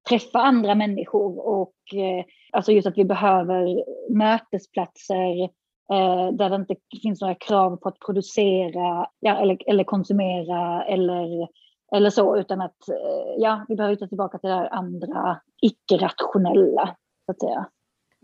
[0.08, 5.42] träffa andra människor och eh, alltså just att vi behöver mötesplatser
[5.92, 11.48] eh, där det inte finns några krav på att producera ja, eller, eller konsumera eller,
[11.96, 16.96] eller så utan att eh, ja, vi behöver ta tillbaka till det där andra icke-rationella
[17.26, 17.66] så att säga.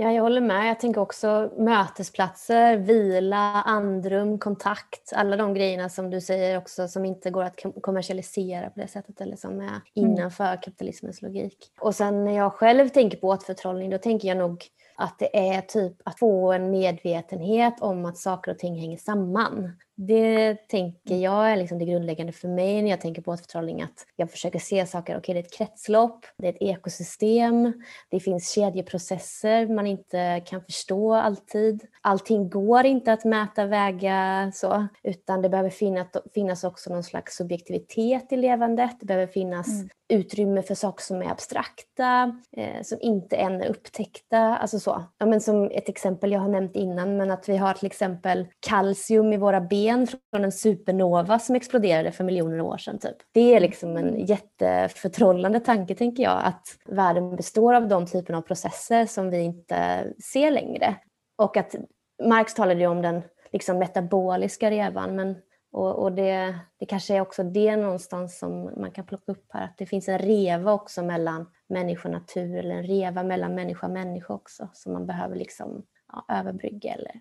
[0.03, 0.68] Ja, jag håller med.
[0.68, 5.12] Jag tänker också mötesplatser, vila, andrum, kontakt.
[5.14, 9.20] Alla de grejerna som du säger också som inte går att kommersialisera på det sättet
[9.20, 9.80] eller som är mm.
[9.94, 11.72] innanför kapitalismens logik.
[11.80, 14.64] Och sen när jag själv tänker på återförtrollning då tänker jag nog
[14.96, 19.72] att det är typ att få en medvetenhet om att saker och ting hänger samman.
[19.97, 21.22] Det tänker mm.
[21.22, 23.82] jag är liksom det grundläggande för mig när jag tänker på återförtrollning.
[23.82, 27.72] Att jag försöker se saker, okej okay, det är ett kretslopp, det är ett ekosystem,
[28.11, 31.82] det finns kedjeprocesser man inte kan förstå alltid.
[32.01, 37.36] Allting går inte att mäta, väga så, utan det behöver finnas, finnas också någon slags
[37.36, 38.97] subjektivitet i levandet.
[39.01, 39.88] Det behöver finnas mm.
[40.09, 44.38] utrymme för saker som är abstrakta, eh, som inte än är upptäckta.
[44.38, 45.05] Alltså så.
[45.18, 48.47] Ja, men som ett exempel jag har nämnt innan, men att vi har till exempel
[48.61, 52.99] kalcium i våra ben ben från en supernova som exploderade för miljoner år sedan.
[52.99, 53.16] Typ.
[53.32, 58.43] Det är liksom en jätteförtrollande tanke, tänker jag, att världen består av de typerna av
[58.43, 60.97] processer som vi inte ser längre.
[61.38, 61.74] Och att
[62.22, 63.22] Marx talade ju om den
[63.53, 65.36] liksom metaboliska revan, men
[65.72, 69.64] och, och det, det kanske är också det någonstans som man kan plocka upp här,
[69.64, 73.86] att det finns en reva också mellan människa och natur, eller en reva mellan människa
[73.86, 76.95] och människa också, som man behöver liksom, ja, överbrygga.
[76.95, 77.20] Eller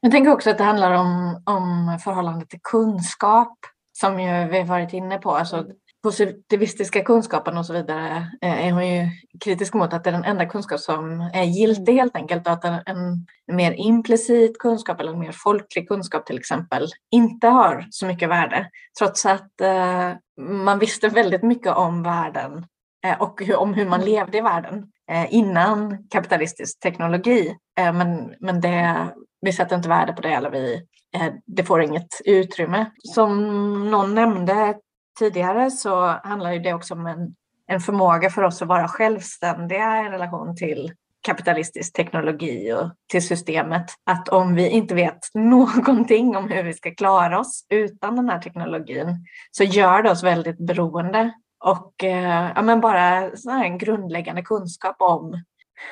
[0.00, 3.58] jag tänker också att det handlar om, om förhållandet till kunskap
[4.00, 5.30] som ju vi varit inne på.
[5.30, 5.70] Alltså, mm.
[6.02, 9.08] positivistiska kunskapen och så vidare eh, är hon ju
[9.44, 12.46] kritisk mot att det är den enda kunskap som är giltig helt enkelt.
[12.46, 17.86] Och att en, mer implicit kunskap eller en mer folklig kunskap till exempel inte har
[17.90, 18.70] så mycket värde.
[18.98, 22.66] Trots att eh, man visste väldigt mycket om världen
[23.06, 24.12] eh, och om hur man mm.
[24.12, 24.86] levde i världen
[25.28, 27.56] innan kapitalistisk teknologi.
[27.76, 29.08] Men, men det
[29.40, 30.74] vi sätter inte värde på det eller vi,
[31.14, 32.90] eh, det får inget utrymme.
[33.02, 34.74] Som någon nämnde
[35.18, 37.34] tidigare så handlar det också om en,
[37.66, 43.84] en förmåga för oss att vara självständiga i relation till kapitalistisk teknologi och till systemet.
[44.06, 48.38] Att om vi inte vet någonting om hur vi ska klara oss utan den här
[48.38, 51.32] teknologin så gör det oss väldigt beroende.
[51.64, 55.42] Och eh, ja, men bara så en grundläggande kunskap om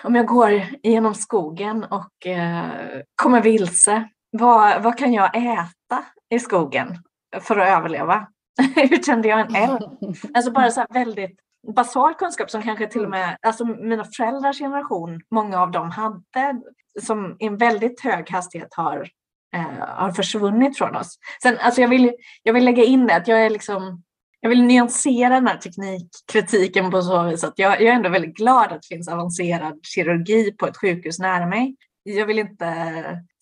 [0.05, 6.39] om jag går genom skogen och eh, kommer vilse, vad, vad kan jag äta i
[6.39, 6.97] skogen
[7.41, 8.27] för att överleva?
[8.75, 9.83] Hur kände jag en eld?
[10.35, 11.41] Alltså bara så väldigt
[11.75, 16.61] basal kunskap som kanske till och med alltså mina föräldrars generation, många av dem hade,
[17.03, 19.09] som i en väldigt hög hastighet har,
[19.55, 21.19] eh, har försvunnit från oss.
[21.43, 22.13] Sen, alltså jag, vill,
[22.43, 24.03] jag vill lägga in det att jag är liksom
[24.41, 28.37] jag vill nyansera den här teknikkritiken på så vis att jag, jag är ändå väldigt
[28.37, 31.77] glad att det finns avancerad kirurgi på ett sjukhus nära mig.
[32.03, 32.75] Jag vill inte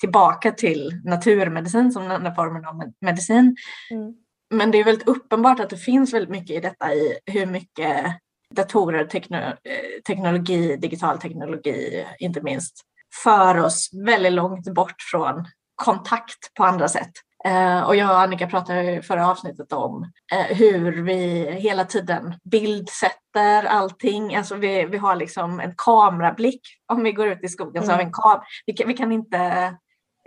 [0.00, 3.56] tillbaka till naturmedicin som den enda formen av medicin.
[3.90, 4.14] Mm.
[4.50, 8.06] Men det är väldigt uppenbart att det finns väldigt mycket i detta i hur mycket
[8.54, 9.52] datorer, tekno, eh,
[10.06, 12.80] teknologi, digital teknologi inte minst,
[13.24, 17.12] för oss väldigt långt bort från kontakt på andra sätt.
[17.46, 22.34] Eh, och jag och Annika pratade i förra avsnittet om eh, hur vi hela tiden
[22.44, 24.36] bildsätter allting.
[24.36, 26.60] Alltså vi, vi har liksom en kamerablick.
[26.92, 27.86] Om vi går ut i skogen mm.
[27.86, 28.12] så har vi en mm.
[28.12, 29.38] kam vi, kan, vi kan inte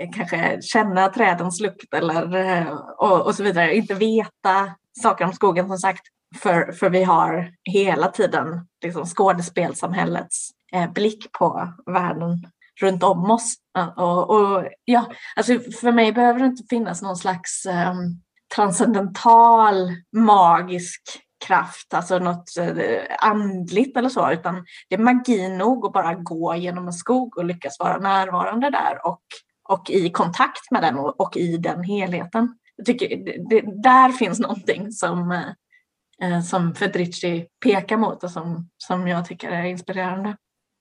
[0.01, 2.67] eh, kanske känna trädens lukt eller
[2.97, 3.75] och, och så vidare.
[3.75, 6.01] Inte veta saker om skogen som sagt.
[6.41, 10.49] För, för vi har hela tiden liksom skådespelsamhällets
[10.93, 12.45] blick på världen
[12.81, 13.55] runt om oss.
[13.97, 15.05] Och, och, ja,
[15.35, 18.21] alltså för mig behöver det inte finnas någon slags um,
[18.55, 21.01] transcendental magisk
[21.45, 26.55] kraft, alltså något eh, andligt eller så, utan det är magi nog att bara gå
[26.55, 29.21] genom en skog och lyckas vara närvarande där och,
[29.69, 32.57] och i kontakt med den och, och i den helheten.
[32.75, 33.07] Jag tycker
[33.49, 39.25] det, där finns någonting som, eh, eh, som Federici pekar mot och som, som jag
[39.25, 40.37] tycker är inspirerande.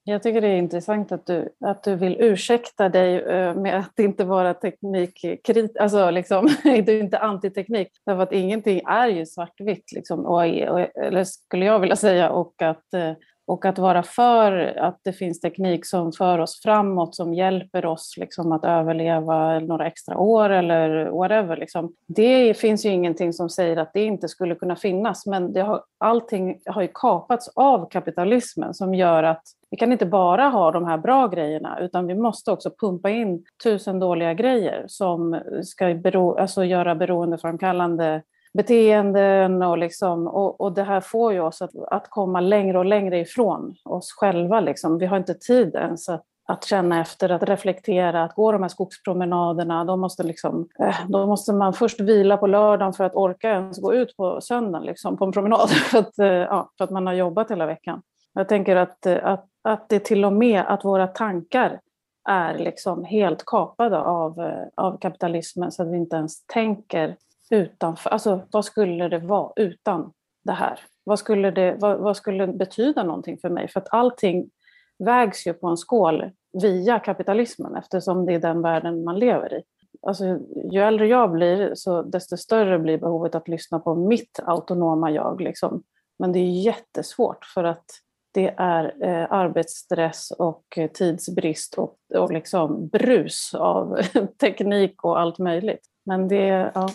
[0.09, 3.99] Jag tycker det är intressant att du, att du vill ursäkta dig eh, med att
[3.99, 9.93] inte vara teknikkritisk, alltså liksom, du är inte antiteknik, därför att ingenting är ju svartvitt,
[9.93, 13.13] liksom, och, eller skulle jag vilja säga, och att eh,
[13.49, 18.15] och att vara för att det finns teknik som för oss framåt, som hjälper oss
[18.17, 21.57] liksom att överleva några extra år eller whatever.
[21.57, 21.93] Liksom.
[22.07, 25.83] Det finns ju ingenting som säger att det inte skulle kunna finnas, men det har,
[25.99, 30.85] allting har ju kapats av kapitalismen som gör att vi kan inte bara ha de
[30.85, 36.39] här bra grejerna, utan vi måste också pumpa in tusen dåliga grejer som ska bero,
[36.39, 38.23] alltså göra beroendeframkallande
[38.59, 42.85] beteenden och, liksom, och, och det här får ju oss att, att komma längre och
[42.85, 44.61] längre ifrån oss själva.
[44.61, 44.99] Liksom.
[44.99, 48.69] Vi har inte tid ens att, att känna efter, att reflektera, att gå de här
[48.69, 49.85] skogspromenaderna.
[49.85, 53.83] Då måste, liksom, eh, då måste man först vila på lördagen för att orka ens
[53.83, 57.07] gå ut på söndagen liksom, på en promenad för att, eh, ja, för att man
[57.07, 58.03] har jobbat hela veckan.
[58.35, 61.81] Jag tänker att, eh, att, att det till och med att våra tankar
[62.29, 67.17] är liksom helt kapade av, av kapitalismen så att vi inte ens tänker
[67.51, 70.13] utanför, alltså vad skulle det vara utan
[70.45, 70.81] det här?
[71.05, 73.69] Vad skulle det, vad, vad skulle betyda någonting för mig?
[73.69, 74.51] För att allting
[74.99, 76.31] vägs ju på en skål
[76.63, 79.63] via kapitalismen eftersom det är den världen man lever i.
[80.03, 80.25] Alltså,
[80.73, 85.41] ju äldre jag blir, så desto större blir behovet att lyssna på mitt autonoma jag.
[85.41, 85.83] Liksom.
[86.19, 87.85] Men det är jättesvårt för att
[88.33, 94.01] det är eh, arbetsstress och eh, tidsbrist och, och liksom brus av
[94.41, 95.87] teknik och allt möjligt.
[96.07, 96.91] Men det, ja,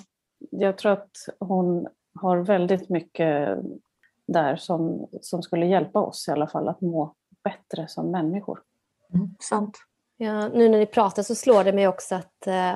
[0.51, 1.87] jag tror att hon
[2.19, 3.57] har väldigt mycket
[4.27, 8.59] där som, som skulle hjälpa oss i alla fall att må bättre som människor.
[9.13, 9.77] Mm, sant.
[10.17, 12.75] Ja, nu när ni pratar så slår det mig också att eh,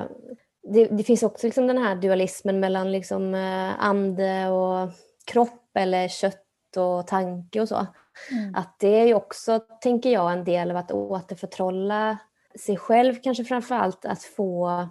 [0.62, 4.90] det, det, finns också liksom den här dualismen mellan liksom, eh, ande och
[5.24, 7.86] kropp eller kött och tanke och så.
[8.32, 8.54] Mm.
[8.54, 12.18] Att det är ju också, tänker jag, en del av att återförtrolla
[12.58, 14.88] sig själv kanske framför allt att få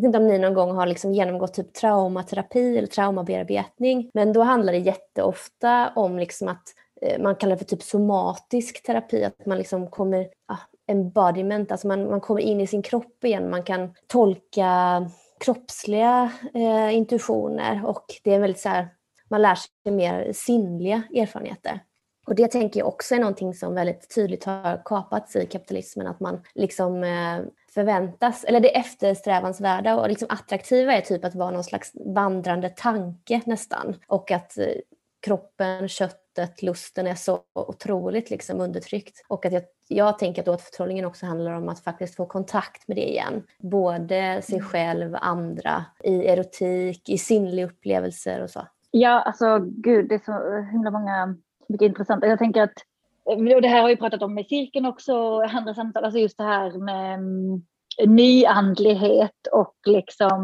[0.00, 4.42] vet inte om ni någon gång har liksom genomgått typ traumaterapi eller traumabearbetning, men då
[4.42, 6.62] handlar det jätteofta om liksom att
[7.02, 11.86] eh, man kallar det för typ somatisk terapi, att man liksom kommer, ah, embodiment, alltså
[11.88, 15.06] man, man kommer in i sin kropp igen, man kan tolka
[15.40, 18.88] kroppsliga eh, intuitioner och det är väldigt så här,
[19.30, 21.80] man lär sig mer sinnliga erfarenheter.
[22.26, 26.20] Och det tänker jag också är någonting som väldigt tydligt har kapats i kapitalismen, att
[26.20, 27.40] man liksom eh,
[27.74, 33.40] förväntas, eller det eftersträvansvärda och liksom attraktiva är typ att vara någon slags vandrande tanke
[33.44, 33.96] nästan.
[34.06, 34.66] Och att eh,
[35.22, 39.24] kroppen, köttet, lusten är så otroligt liksom undertryckt.
[39.28, 42.96] Och att jag, jag tänker att återförtrollningen också handlar om att faktiskt få kontakt med
[42.96, 43.42] det igen.
[43.58, 44.68] Både sig mm.
[44.68, 48.66] själv, andra, i erotik, i sinnliga upplevelser och så.
[48.90, 51.36] Ja, alltså gud, det är så himla många
[51.68, 52.24] mycket intressant.
[52.24, 52.74] Jag tänker att,
[53.30, 56.44] och det här har vi pratat om med cirkeln också, andra samtal, alltså just det
[56.44, 57.62] här med mm,
[58.06, 60.40] nyandlighet och liksom,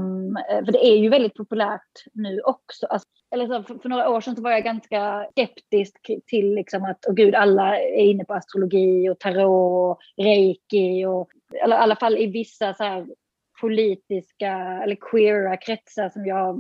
[0.51, 2.87] eh, för det är ju väldigt populärt nu också.
[2.87, 6.85] Alltså, eller så, för, för, några år sedan så var jag ganska skeptisk till liksom
[6.85, 11.29] att, oh gud, alla är inne på astrologi och tarot och reiki och
[11.65, 13.07] eller, i alla fall i vissa så här
[13.61, 16.59] politiska eller queera kretsar som jag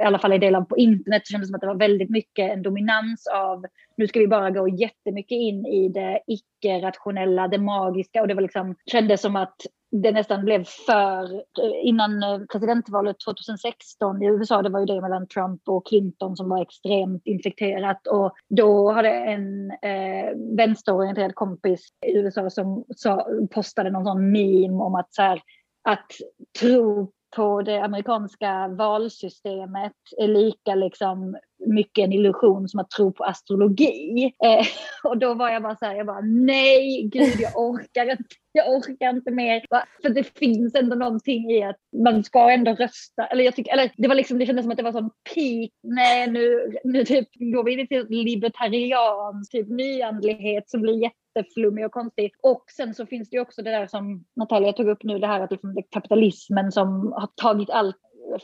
[0.00, 1.88] i alla fall är del av på internet så kändes det som att det var
[1.88, 3.64] väldigt mycket en dominans av
[3.96, 8.20] nu ska vi bara gå jättemycket in i det icke-rationella, det magiska.
[8.20, 9.56] Och det var liksom, kändes som att
[10.02, 11.44] det nästan blev för,
[11.82, 16.48] innan eh, presidentvalet 2016 i USA, det var ju det mellan Trump och Clinton som
[16.48, 18.06] var extremt infekterat.
[18.06, 24.82] Och då hade en eh, vänsterorienterad kompis i USA som sa, postade någon sån meme
[24.82, 25.40] om att så här,
[25.84, 26.12] att
[26.60, 33.24] tro på det amerikanska valsystemet är lika liksom mycket en illusion som att tro på
[33.24, 34.24] astrologi.
[34.44, 34.66] Eh,
[35.10, 38.24] och då var jag bara så här, jag bara nej, gud jag orkar inte.
[38.52, 39.64] Jag orkar inte mer.
[40.02, 43.26] För det finns ändå någonting i att man ska ändå rösta.
[43.26, 45.70] Eller, jag tyck, eller det, var liksom, det kändes som att det var sån peak.
[45.82, 51.92] Nej, nu, nu typ, går vi in till libertarian, typ nyandlighet som blir jätteflummig och
[51.92, 52.32] konstig.
[52.42, 55.26] Och sen så finns det ju också det där som Natalia tog upp nu, det
[55.26, 57.96] här att liksom kapitalismen som har tagit allt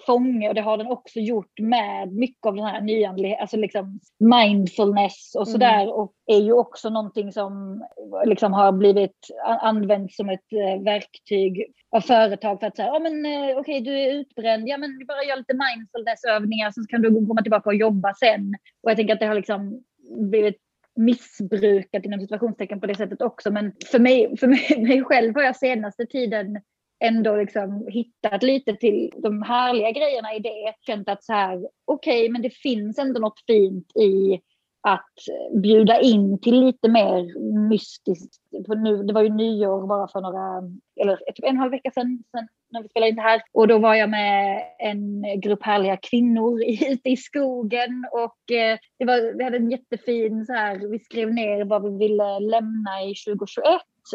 [0.06, 4.00] fånge och det har den också gjort med mycket av den här nyandligheten, alltså liksom
[4.18, 5.94] mindfulness och sådär mm.
[5.94, 7.82] och är ju också någonting som
[8.24, 9.16] liksom har blivit
[9.60, 13.80] använt som ett eh, verktyg av företag för att säga, ja men eh, okej okay,
[13.80, 17.70] du är utbränd, ja men vi bara gör lite mindfulnessövningar så kan du komma tillbaka
[17.70, 18.54] och jobba sen.
[18.82, 19.84] Och jag tänker att det har liksom
[20.30, 20.56] blivit
[21.00, 23.50] missbrukat inom situationstecken på det sättet också.
[23.50, 26.60] Men för mig, för mig, mig själv har jag senaste tiden
[27.04, 30.74] ändå liksom hittat lite till de härliga grejerna i det.
[30.86, 34.40] Känt att så här, okej, okay, men det finns ändå något fint i
[34.80, 38.34] att eh, bjuda in till lite mer mystiskt.
[38.66, 40.70] För nu, det var ju nyår bara för några,
[41.00, 43.42] eller typ en halv vecka sedan, sedan när vi spelade in det här.
[43.52, 49.04] Och då var jag med en grupp härliga kvinnor ute i skogen och eh, det
[49.04, 53.14] var, vi hade en jättefin så här, vi skrev ner vad vi ville lämna i
[53.26, 53.66] 2021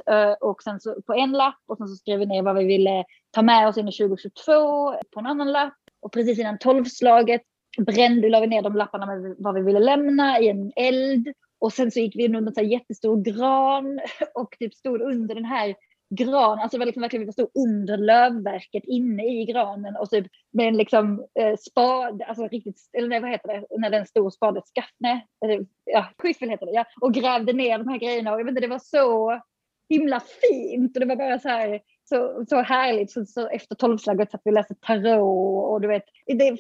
[0.10, 2.66] eh, och sen så på en lapp och sen så skrev vi ner vad vi
[2.66, 5.74] ville ta med oss in i 2022 på en annan lapp.
[6.00, 7.42] Och precis innan tolvslaget
[7.78, 11.34] brände, la vi ner de lapparna med vad vi ville lämna i en eld.
[11.60, 14.00] Och sen så gick vi in under en jättestor gran
[14.34, 15.76] och typ stod under den här
[16.10, 20.78] gran, alltså liksom verkligen vi stod under lövverket inne i granen och typ med en
[20.78, 24.30] liksom eh, spade, alltså riktigt, eller nej, vad heter det, när det är en stor
[24.30, 28.40] spade, skaffne, eh, ja, skyffel heter det, ja, och grävde ner de här grejerna och
[28.40, 29.42] jag vet inte, det var så
[29.90, 30.96] himla fint.
[30.96, 33.12] Och det var bara så här så, så härligt.
[33.12, 36.58] Så, så efter tolvslaget satt vi och läste tarot och du vet, det,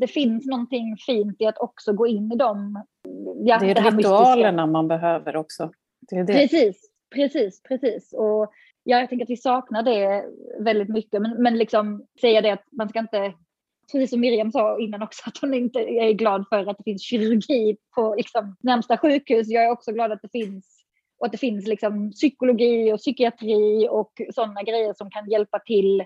[0.00, 2.84] det finns någonting fint i att också gå in i dem.
[3.36, 5.72] Ja, det är det ritualerna man behöver också.
[6.10, 6.32] Det det.
[6.32, 8.12] Precis, precis, precis.
[8.12, 8.52] Och
[8.84, 10.24] ja, jag tänker att vi saknar det
[10.58, 11.22] väldigt mycket.
[11.22, 13.32] Men, men liksom säga det att man ska inte
[13.92, 17.02] precis som Miriam sa innan också, att hon inte är glad för att det finns
[17.02, 19.48] kirurgi på liksom, närmsta sjukhus.
[19.48, 20.79] Jag är också glad att det finns
[21.20, 26.04] och att det finns liksom psykologi och psykiatri och sådana grejer som kan hjälpa till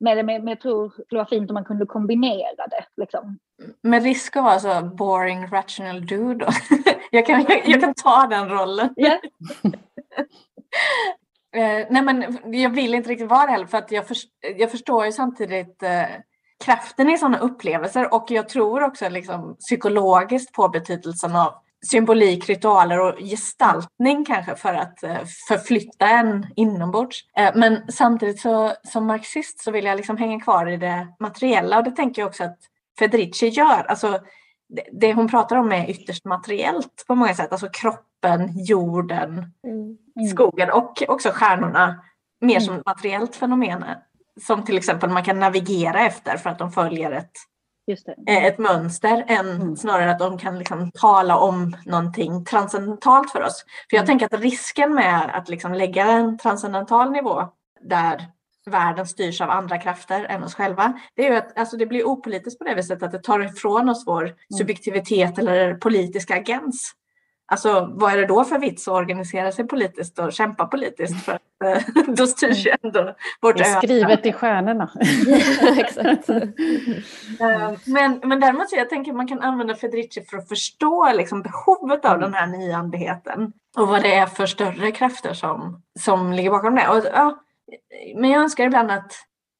[0.00, 0.22] med det.
[0.22, 2.84] Men jag tror det skulle vara fint om man kunde kombinera det.
[2.96, 3.38] Liksom.
[3.82, 6.48] Med risk att vara så boring rational dude.
[7.10, 8.94] jag, kan, jag, jag, kan ta den rollen.
[8.96, 9.18] Yeah.
[11.80, 14.16] eh, nej men jag vill inte riktigt vara det heller för att jag, för,
[14.56, 16.06] jag förstår ju samtidigt eh,
[16.64, 21.54] kraften i sådana upplevelser och jag tror också liksom, psykologiskt på betydelsen av
[21.86, 27.24] symbolik, ritualer och gestaltning kanske för att eh, förflytta en inombords.
[27.36, 31.78] Eh, men samtidigt så som marxist så vill jag liksom hänga kvar i det materiella
[31.78, 32.58] och det tänker jag också att
[32.98, 33.84] Federici gör.
[33.88, 34.20] Alltså,
[34.92, 40.28] det hon pratar om är ytterst materiellt på många sätt, alltså kroppen, jorden, mm.
[40.30, 42.02] Skogen och också stjärnorna
[42.40, 42.62] mer mm.
[42.62, 43.84] som materiellt fenomen
[44.46, 47.57] som till exempel man kan navigera efter för att de följer ett Eh,
[48.26, 49.76] ett mönster än mm.
[49.76, 53.64] snarare att de kan liksom tala om någonting transcendentalt för oss.
[53.90, 54.06] För jag mm.
[54.06, 57.42] tänker att risken med att liksom lägga en transcendental nivå
[57.80, 58.26] där
[58.70, 62.04] världen styrs av andra krafter än oss själva, det är ju att alltså det blir
[62.04, 64.36] opolitiskt på det viset att det tar ifrån oss vår mm.
[64.58, 66.92] subjektivitet eller politiska agens.
[67.50, 71.24] Alltså vad är det då för vits att organisera sig politiskt och kämpa politiskt?
[71.24, 74.90] För att, eh, då styrs ju ändå vårt Det är skrivet i stjärnorna.
[75.78, 76.28] Exakt.
[77.40, 81.12] Eh, men, men däremot så jag tänker att man kan använda Federici för att förstå
[81.12, 86.32] liksom, behovet av den här nyandligheten och vad det är för större krafter som, som
[86.32, 86.88] ligger bakom det.
[86.88, 87.42] Och, ja,
[88.16, 89.12] men jag önskar ibland att,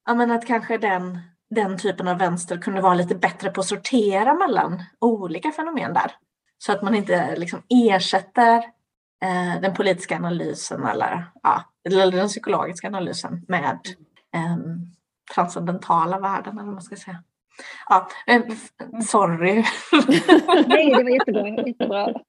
[0.05, 1.19] ja, men att kanske den,
[1.49, 6.11] den typen av vänster kunde vara lite bättre på att sortera mellan olika fenomen där.
[6.61, 8.57] Så att man inte liksom ersätter
[9.23, 13.79] eh, den politiska analysen eller, ja, eller den psykologiska analysen med
[14.35, 14.57] eh,
[15.35, 17.23] transcendentala värden eller vad man ska säga.
[17.89, 18.41] Ja, eh,
[19.05, 19.53] sorry.
[20.67, 21.47] Nej, det var jättebra.
[21.67, 22.13] jättebra.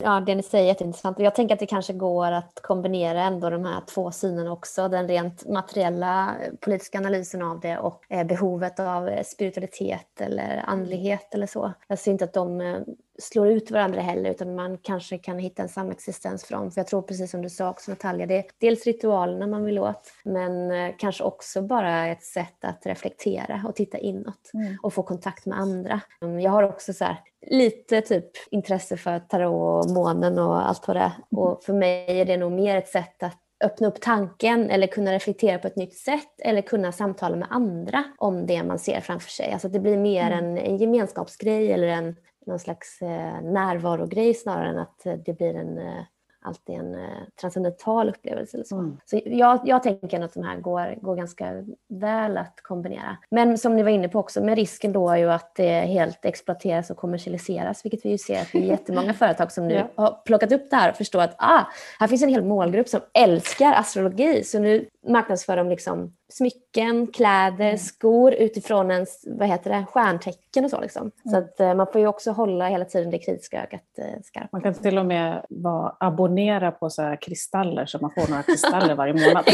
[0.00, 1.18] Ja, det ni säger är jätteintressant.
[1.18, 4.88] Jag tänker att det kanske går att kombinera ändå de här två synerna också.
[4.88, 11.46] Den rent materiella politiska analysen av det och eh, behovet av spiritualitet eller andlighet eller
[11.46, 11.72] så.
[11.88, 12.80] Jag ser inte att de eh,
[13.18, 16.70] slår ut varandra heller utan man kanske kan hitta en samexistens för dem.
[16.70, 19.78] För jag tror precis som du sa också Natalia, det är dels ritualerna man vill
[19.78, 24.76] åt men eh, kanske också bara ett sätt att reflektera och titta inåt mm.
[24.82, 26.00] och få kontakt med andra.
[26.22, 27.16] Mm, jag har också så här,
[27.46, 31.12] lite typ intresse för tarot och månen och allt vad det är.
[31.32, 31.44] Mm.
[31.44, 35.12] Och för mig är det nog mer ett sätt att öppna upp tanken eller kunna
[35.12, 39.30] reflektera på ett nytt sätt eller kunna samtala med andra om det man ser framför
[39.30, 39.52] sig.
[39.52, 40.44] Alltså det blir mer mm.
[40.44, 42.16] en, en gemenskapsgrej eller en
[42.48, 46.02] någon slags eh, närvarogrej snarare än att det blir en eh,
[46.48, 48.56] alltid en eh, transcendental upplevelse.
[48.56, 48.78] Eller så.
[48.78, 48.96] Mm.
[49.04, 53.16] så jag, jag tänker att de här går, går ganska väl att kombinera.
[53.30, 56.90] Men som ni var inne på också, med risken då ju att det helt exploateras
[56.90, 59.88] och kommersialiseras, vilket vi ju ser att det är jättemånga företag som nu ja.
[59.94, 61.64] har plockat upp det här och förstår att ah,
[62.00, 67.66] här finns en hel målgrupp som älskar astrologi, så nu marknadsför de liksom smycken, kläder,
[67.66, 67.78] mm.
[67.78, 70.80] skor utifrån ens vad heter det, stjärntecken och så.
[70.80, 71.02] Liksom.
[71.02, 71.12] Mm.
[71.24, 74.52] Så att, eh, man får ju också hålla hela tiden det kritiska ögat eh, skarpt.
[74.52, 78.94] Man kan till och med vara, abonnera på så kristaller så man får några kristaller
[78.94, 79.44] varje månad.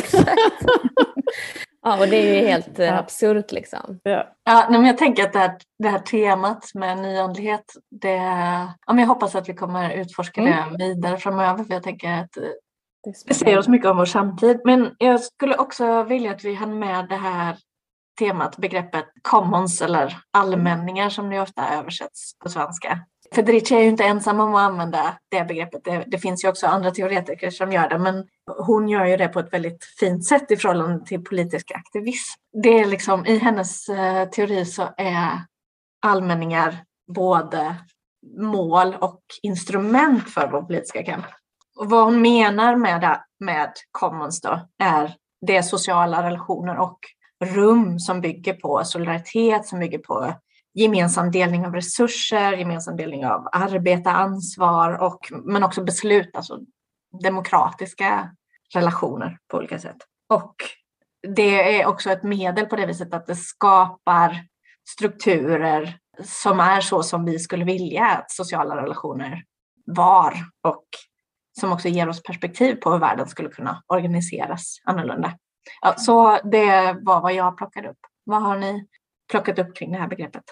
[1.87, 2.99] Ja, och det är ju helt eh, ja.
[2.99, 4.01] absurt liksom.
[4.03, 8.15] Ja, ja men jag tänker att det här, det här temat med nyandlighet, det,
[8.87, 10.73] ja, men jag hoppas att vi kommer utforska mm.
[10.73, 12.39] det vidare framöver, för jag tänker att
[13.05, 14.61] det säger oss mycket om vår samtid.
[14.65, 17.57] Men jag skulle också vilja att vi hann med det här
[18.19, 22.99] temat, begreppet commons eller allmänningar som det ofta översätts på svenska.
[23.35, 25.85] Federici är ju inte ensam om att använda det begreppet.
[25.85, 28.25] Det, det, finns ju också andra teoretiker som gör det, men
[28.67, 32.41] hon gör ju det på ett väldigt fint sätt i förhållande till politisk aktivism.
[32.63, 35.29] Det är liksom, I hennes uh, teori så är
[36.07, 36.77] allmänningar
[37.15, 37.77] både
[38.39, 41.27] mål och instrument för vår politiska kamp.
[41.79, 45.15] Och vad hon menar med, med commons då är
[45.47, 46.99] det sociala relationer och
[47.45, 50.35] rum som bygger på solidaritet, som bygger på
[50.75, 56.59] gemensam delning av resurser, gemensam delning av arbete, ansvar och men också beslut, alltså
[57.23, 58.31] demokratiska
[58.75, 59.97] relationer på olika sätt.
[60.29, 60.55] Och
[61.37, 64.47] det är också ett medel på det viset att det skapar
[64.89, 69.43] strukturer som är så som vi skulle vilja att sociala relationer
[69.87, 70.85] var och
[71.61, 75.33] som också ger oss perspektiv på hur världen skulle kunna organiseras annorlunda.
[75.83, 77.99] Ja, så det var vad jag plockade upp.
[78.25, 78.87] Vad har ni
[79.31, 80.45] plockat upp kring det här begreppet?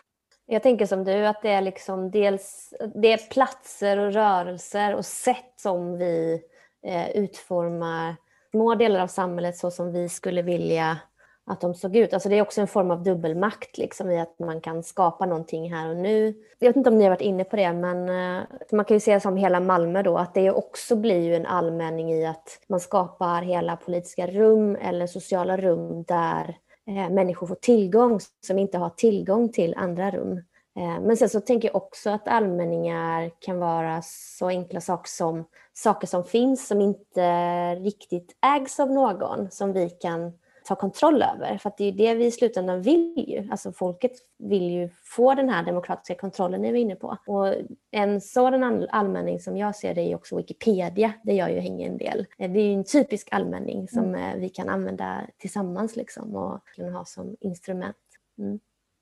[0.47, 5.05] Jag tänker som du att det är liksom dels det är platser och rörelser och
[5.05, 6.43] sätt som vi
[6.87, 8.17] eh, utformar
[8.51, 10.99] små delar av samhället så som vi skulle vilja
[11.47, 12.12] att de såg ut.
[12.12, 15.72] Alltså det är också en form av dubbelmakt liksom, i att man kan skapa någonting
[15.72, 16.34] här och nu.
[16.59, 19.01] Jag vet inte om ni har varit inne på det, men eh, man kan ju
[19.01, 22.59] se det som hela Malmö då, att det också blir ju en allmänning i att
[22.68, 28.78] man skapar hela politiska rum eller sociala rum där eh, människor får tillgång som inte
[28.78, 30.43] har tillgång till andra rum.
[30.78, 35.45] Eh, men sen så tänker jag också att allmänningar kan vara så enkla saker som
[35.72, 40.32] saker som finns som inte riktigt ägs av någon, som vi kan
[40.75, 41.59] ta kontroll över.
[41.59, 43.49] För det är det vi i slutändan vill ju.
[43.51, 47.16] Alltså folket vill ju få den här demokratiska kontrollen är vi inne på.
[47.27, 47.55] Och
[47.91, 51.99] en sådan allmänning som jag ser det är också Wikipedia, där jag ju hänger en
[51.99, 52.27] del.
[52.39, 54.23] Det är ju en typisk allmänning som mm.
[54.23, 57.97] Eh, vi kan använda tillsammans liksom och kan ha som instrument.
[58.39, 58.59] Mm.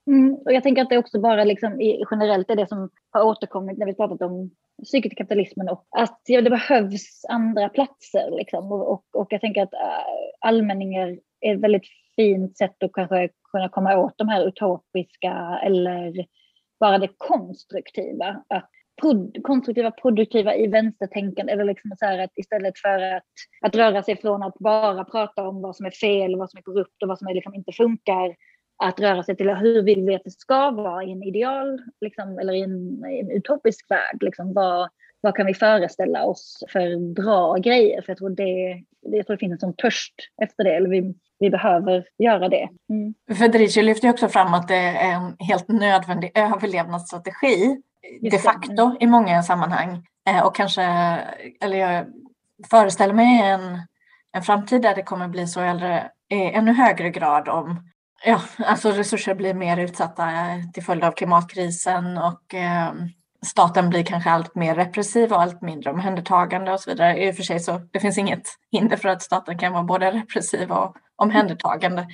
[0.07, 3.77] Mm, och jag tänker att det också bara liksom, generellt är det som har återkommit
[3.77, 4.51] när vi pratat om
[4.83, 8.31] psyket i kapitalismen och att ja, det behövs andra platser.
[8.37, 8.71] Liksom.
[8.71, 9.79] Och, och, och jag tänker att äh,
[10.39, 16.25] allmänningar ett väldigt fint sätt att kanske kunna komma åt de här utopiska eller
[16.79, 18.43] bara det konstruktiva.
[18.47, 18.69] Att
[19.01, 21.53] prod, konstruktiva, produktiva i vänstertänkande.
[21.53, 23.23] Eller liksom så här att istället för att,
[23.61, 26.61] att röra sig från att bara prata om vad som är fel, vad som är
[26.61, 28.35] korrupt och vad som är liksom inte funkar
[28.83, 32.39] att röra sig till hur vill vi att det ska vara i en ideal liksom,
[32.39, 34.17] eller i en, i en utopisk värld.
[34.23, 34.89] Liksom, vad,
[35.21, 38.01] vad kan vi föreställa oss för bra grejer?
[38.01, 41.13] För jag tror det, jag tror det finns en sån törst efter det, eller vi,
[41.39, 42.69] vi behöver göra det.
[42.89, 43.37] Mm.
[43.37, 47.81] Federici lyfter också fram att det är en helt nödvändig överlevnadsstrategi
[48.21, 50.05] de facto i många sammanhang.
[50.29, 50.83] Eh, och kanske,
[51.61, 52.05] eller jag
[52.69, 53.79] föreställer mig en,
[54.31, 57.91] en framtid där det kommer bli så äldre i ännu högre grad om
[58.25, 60.29] ja, alltså resurser blir mer utsatta
[60.73, 62.93] till följd av klimatkrisen och eh,
[63.45, 67.23] staten blir kanske allt mer repressiv och allt mindre omhändertagande och så vidare.
[67.23, 70.11] I och för sig så det finns inget hinder för att staten kan vara både
[70.11, 72.07] repressiv och omhändertagande.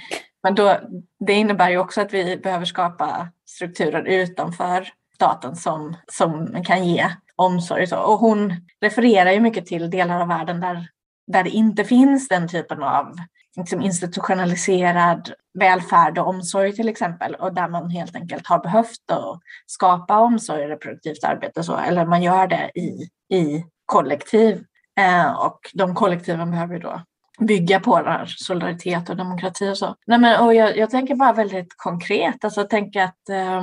[0.43, 0.78] Men då,
[1.19, 7.09] det innebär ju också att vi behöver skapa strukturer utanför staten som, som kan ge
[7.36, 7.84] omsorg.
[7.84, 7.97] Och, så.
[7.97, 10.88] och hon refererar ju mycket till delar av världen där,
[11.28, 13.15] där det inte finns den typen av
[13.58, 19.39] liksom institutionaliserad välfärd och omsorg till exempel och där man helt enkelt har behövt att
[19.66, 24.64] skapa omsorg och reproduktivt arbete så, eller man gör det i, i kollektiv
[24.99, 27.01] eh, och de kollektiven behöver då
[27.39, 29.95] bygga på det här, solidaritet och demokrati och så.
[30.08, 33.62] Nej, men, och jag, jag tänker bara väldigt konkret, alltså tänk att eh,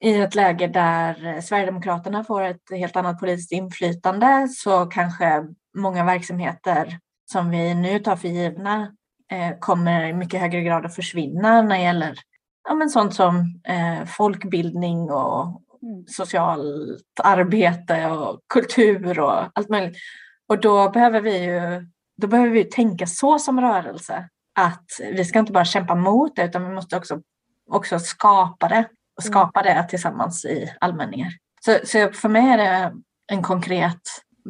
[0.00, 5.44] i ett läge där Sverigedemokraterna får ett helt annat politiskt inflytande så kanske
[5.76, 6.98] många verksamheter
[7.32, 8.92] som vi nu tar för givna
[9.60, 12.18] kommer i mycket högre grad att försvinna när det gäller
[12.68, 16.06] ja, men sånt som eh, folkbildning och mm.
[16.06, 19.96] socialt arbete och kultur och allt möjligt.
[20.48, 25.38] Och då behöver vi ju då behöver vi tänka så som rörelse att vi ska
[25.38, 27.20] inte bara kämpa mot det utan vi måste också,
[27.70, 29.32] också skapa det och mm.
[29.32, 31.32] skapa det tillsammans i allmänningar.
[31.64, 32.92] Så, så för mig är det
[33.32, 34.00] en konkret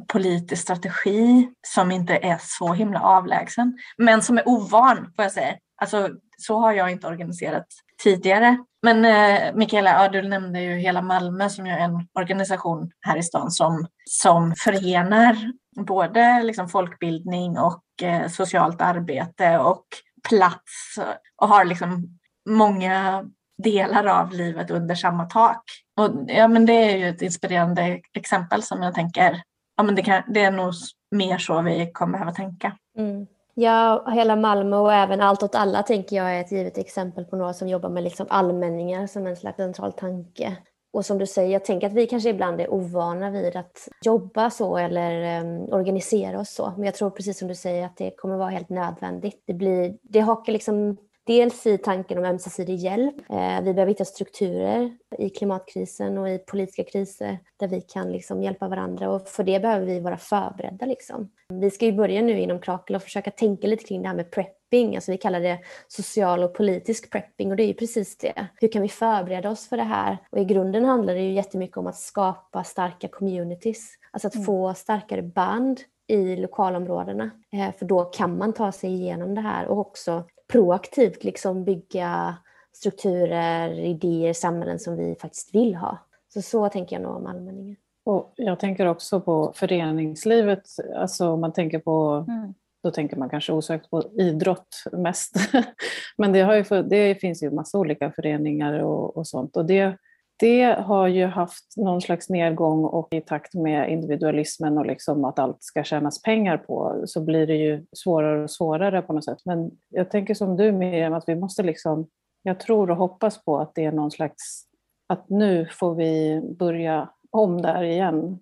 [0.09, 5.55] politisk strategi som inte är så himla avlägsen, men som är ovan får jag säga.
[5.80, 7.66] Alltså, så har jag inte organiserat
[8.03, 8.59] tidigare.
[8.82, 13.22] Men eh, Mikaela, ja, du nämnde ju Hela Malmö som är en organisation här i
[13.22, 15.53] stan som, som förenar
[15.86, 19.84] både liksom folkbildning och eh, socialt arbete och
[20.28, 20.99] plats
[21.36, 22.18] och har liksom
[22.49, 23.24] många
[23.62, 25.62] delar av livet under samma tak.
[25.97, 29.42] Och, ja, men det är ju ett inspirerande exempel som jag tänker,
[29.77, 30.72] ja, men det, kan, det är nog
[31.11, 32.72] mer så vi kommer behöva tänka.
[32.99, 33.27] Mm.
[33.55, 37.37] Ja, hela Malmö och även Allt åt alla tänker jag är ett givet exempel på
[37.37, 40.57] några som jobbar med liksom allmänningar som en slags central tanke.
[40.93, 44.51] Och som du säger, jag tänker att vi kanske ibland är ovana vid att jobba
[44.51, 46.72] så eller um, organisera oss så.
[46.77, 49.43] Men jag tror precis som du säger att det kommer vara helt nödvändigt.
[49.47, 50.97] Det, blir, det hakar liksom
[51.27, 53.14] Dels i tanken om ömsesidig hjälp.
[53.31, 58.43] Eh, vi behöver hitta strukturer i klimatkrisen och i politiska kriser där vi kan liksom
[58.43, 60.87] hjälpa varandra och för det behöver vi vara förberedda.
[60.87, 61.31] Liksom.
[61.49, 64.31] Vi ska ju börja nu inom Krakel och försöka tänka lite kring det här med
[64.31, 65.59] prepping, alltså vi kallar det
[65.89, 68.47] social och politisk prepping och det är ju precis det.
[68.55, 70.18] Hur kan vi förbereda oss för det här?
[70.31, 74.47] Och i grunden handlar det ju jättemycket om att skapa starka communities, alltså att mm.
[74.47, 77.31] få starkare band i lokalområdena.
[77.53, 82.36] Eh, för då kan man ta sig igenom det här och också proaktivt liksom bygga
[82.72, 85.99] strukturer, idéer, samhällen som vi faktiskt vill ha.
[86.34, 87.76] Så så tänker jag nog om allmänningen.
[88.05, 90.62] Och jag tänker också på föreningslivet,
[90.97, 92.55] alltså om man tänker på mm.
[92.86, 95.36] Då tänker man kanske osökt på idrott mest.
[96.16, 99.57] Men det, har ju, det finns ju massa olika föreningar och, och sånt.
[99.57, 99.99] Och det,
[100.39, 105.39] det har ju haft någon slags nedgång och i takt med individualismen och liksom att
[105.39, 109.39] allt ska tjänas pengar på så blir det ju svårare och svårare på något sätt.
[109.45, 112.09] Men jag tänker som du Miriam, att vi måste liksom,
[112.43, 114.64] jag tror och hoppas på att det är någon slags,
[115.09, 118.39] att nu får vi börja om där igen.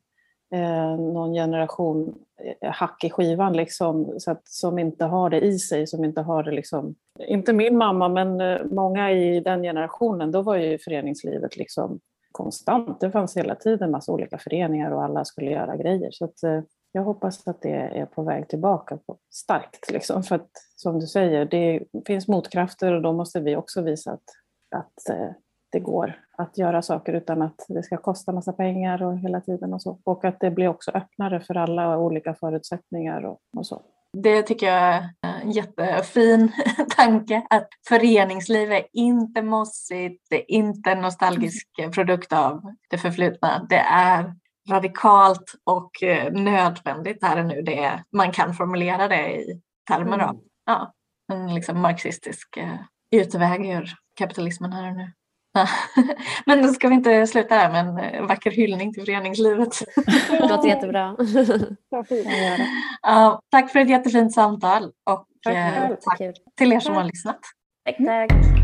[0.54, 2.14] Eh, någon generation
[2.60, 6.20] eh, hack i skivan liksom, så att, som inte har det i sig, som inte
[6.20, 10.78] har det liksom inte min mamma, men eh, många i den generationen, då var ju
[10.78, 12.00] föreningslivet liksom
[12.32, 13.00] konstant.
[13.00, 16.10] Det fanns hela tiden massa olika föreningar och alla skulle göra grejer.
[16.12, 16.60] Så att, eh,
[16.92, 19.90] jag hoppas att det är på väg tillbaka på, starkt.
[19.90, 20.22] Liksom.
[20.22, 24.28] För att som du säger, det finns motkrafter och då måste vi också visa att,
[24.76, 25.30] att eh,
[25.72, 29.74] det går att göra saker utan att det ska kosta massa pengar och hela tiden
[29.74, 29.98] och så.
[30.04, 33.82] Och att det blir också öppnare för alla olika förutsättningar och, och så.
[34.12, 36.52] Det tycker jag är en jättefin
[36.96, 37.46] tanke.
[37.50, 43.66] Att föreningsliv är inte mossigt, det är inte en nostalgisk produkt av det förflutna.
[43.68, 44.34] Det är
[44.70, 47.62] radikalt och eh, nödvändigt här och nu.
[47.62, 50.42] Det är, man kan formulera det i termer av mm.
[50.66, 50.92] ja,
[51.32, 52.76] en liksom marxistisk eh,
[53.10, 55.12] utväg ur kapitalismen här och nu.
[56.46, 59.82] Men nu ska vi inte sluta där med en eh, vacker hyllning till föreningslivet.
[60.30, 61.16] Det låter jättebra.
[63.02, 66.20] ja, tack för ett jättefint samtal och tack, eh, tack
[66.58, 67.40] till er som har lyssnat.
[67.84, 68.63] Tack, tack.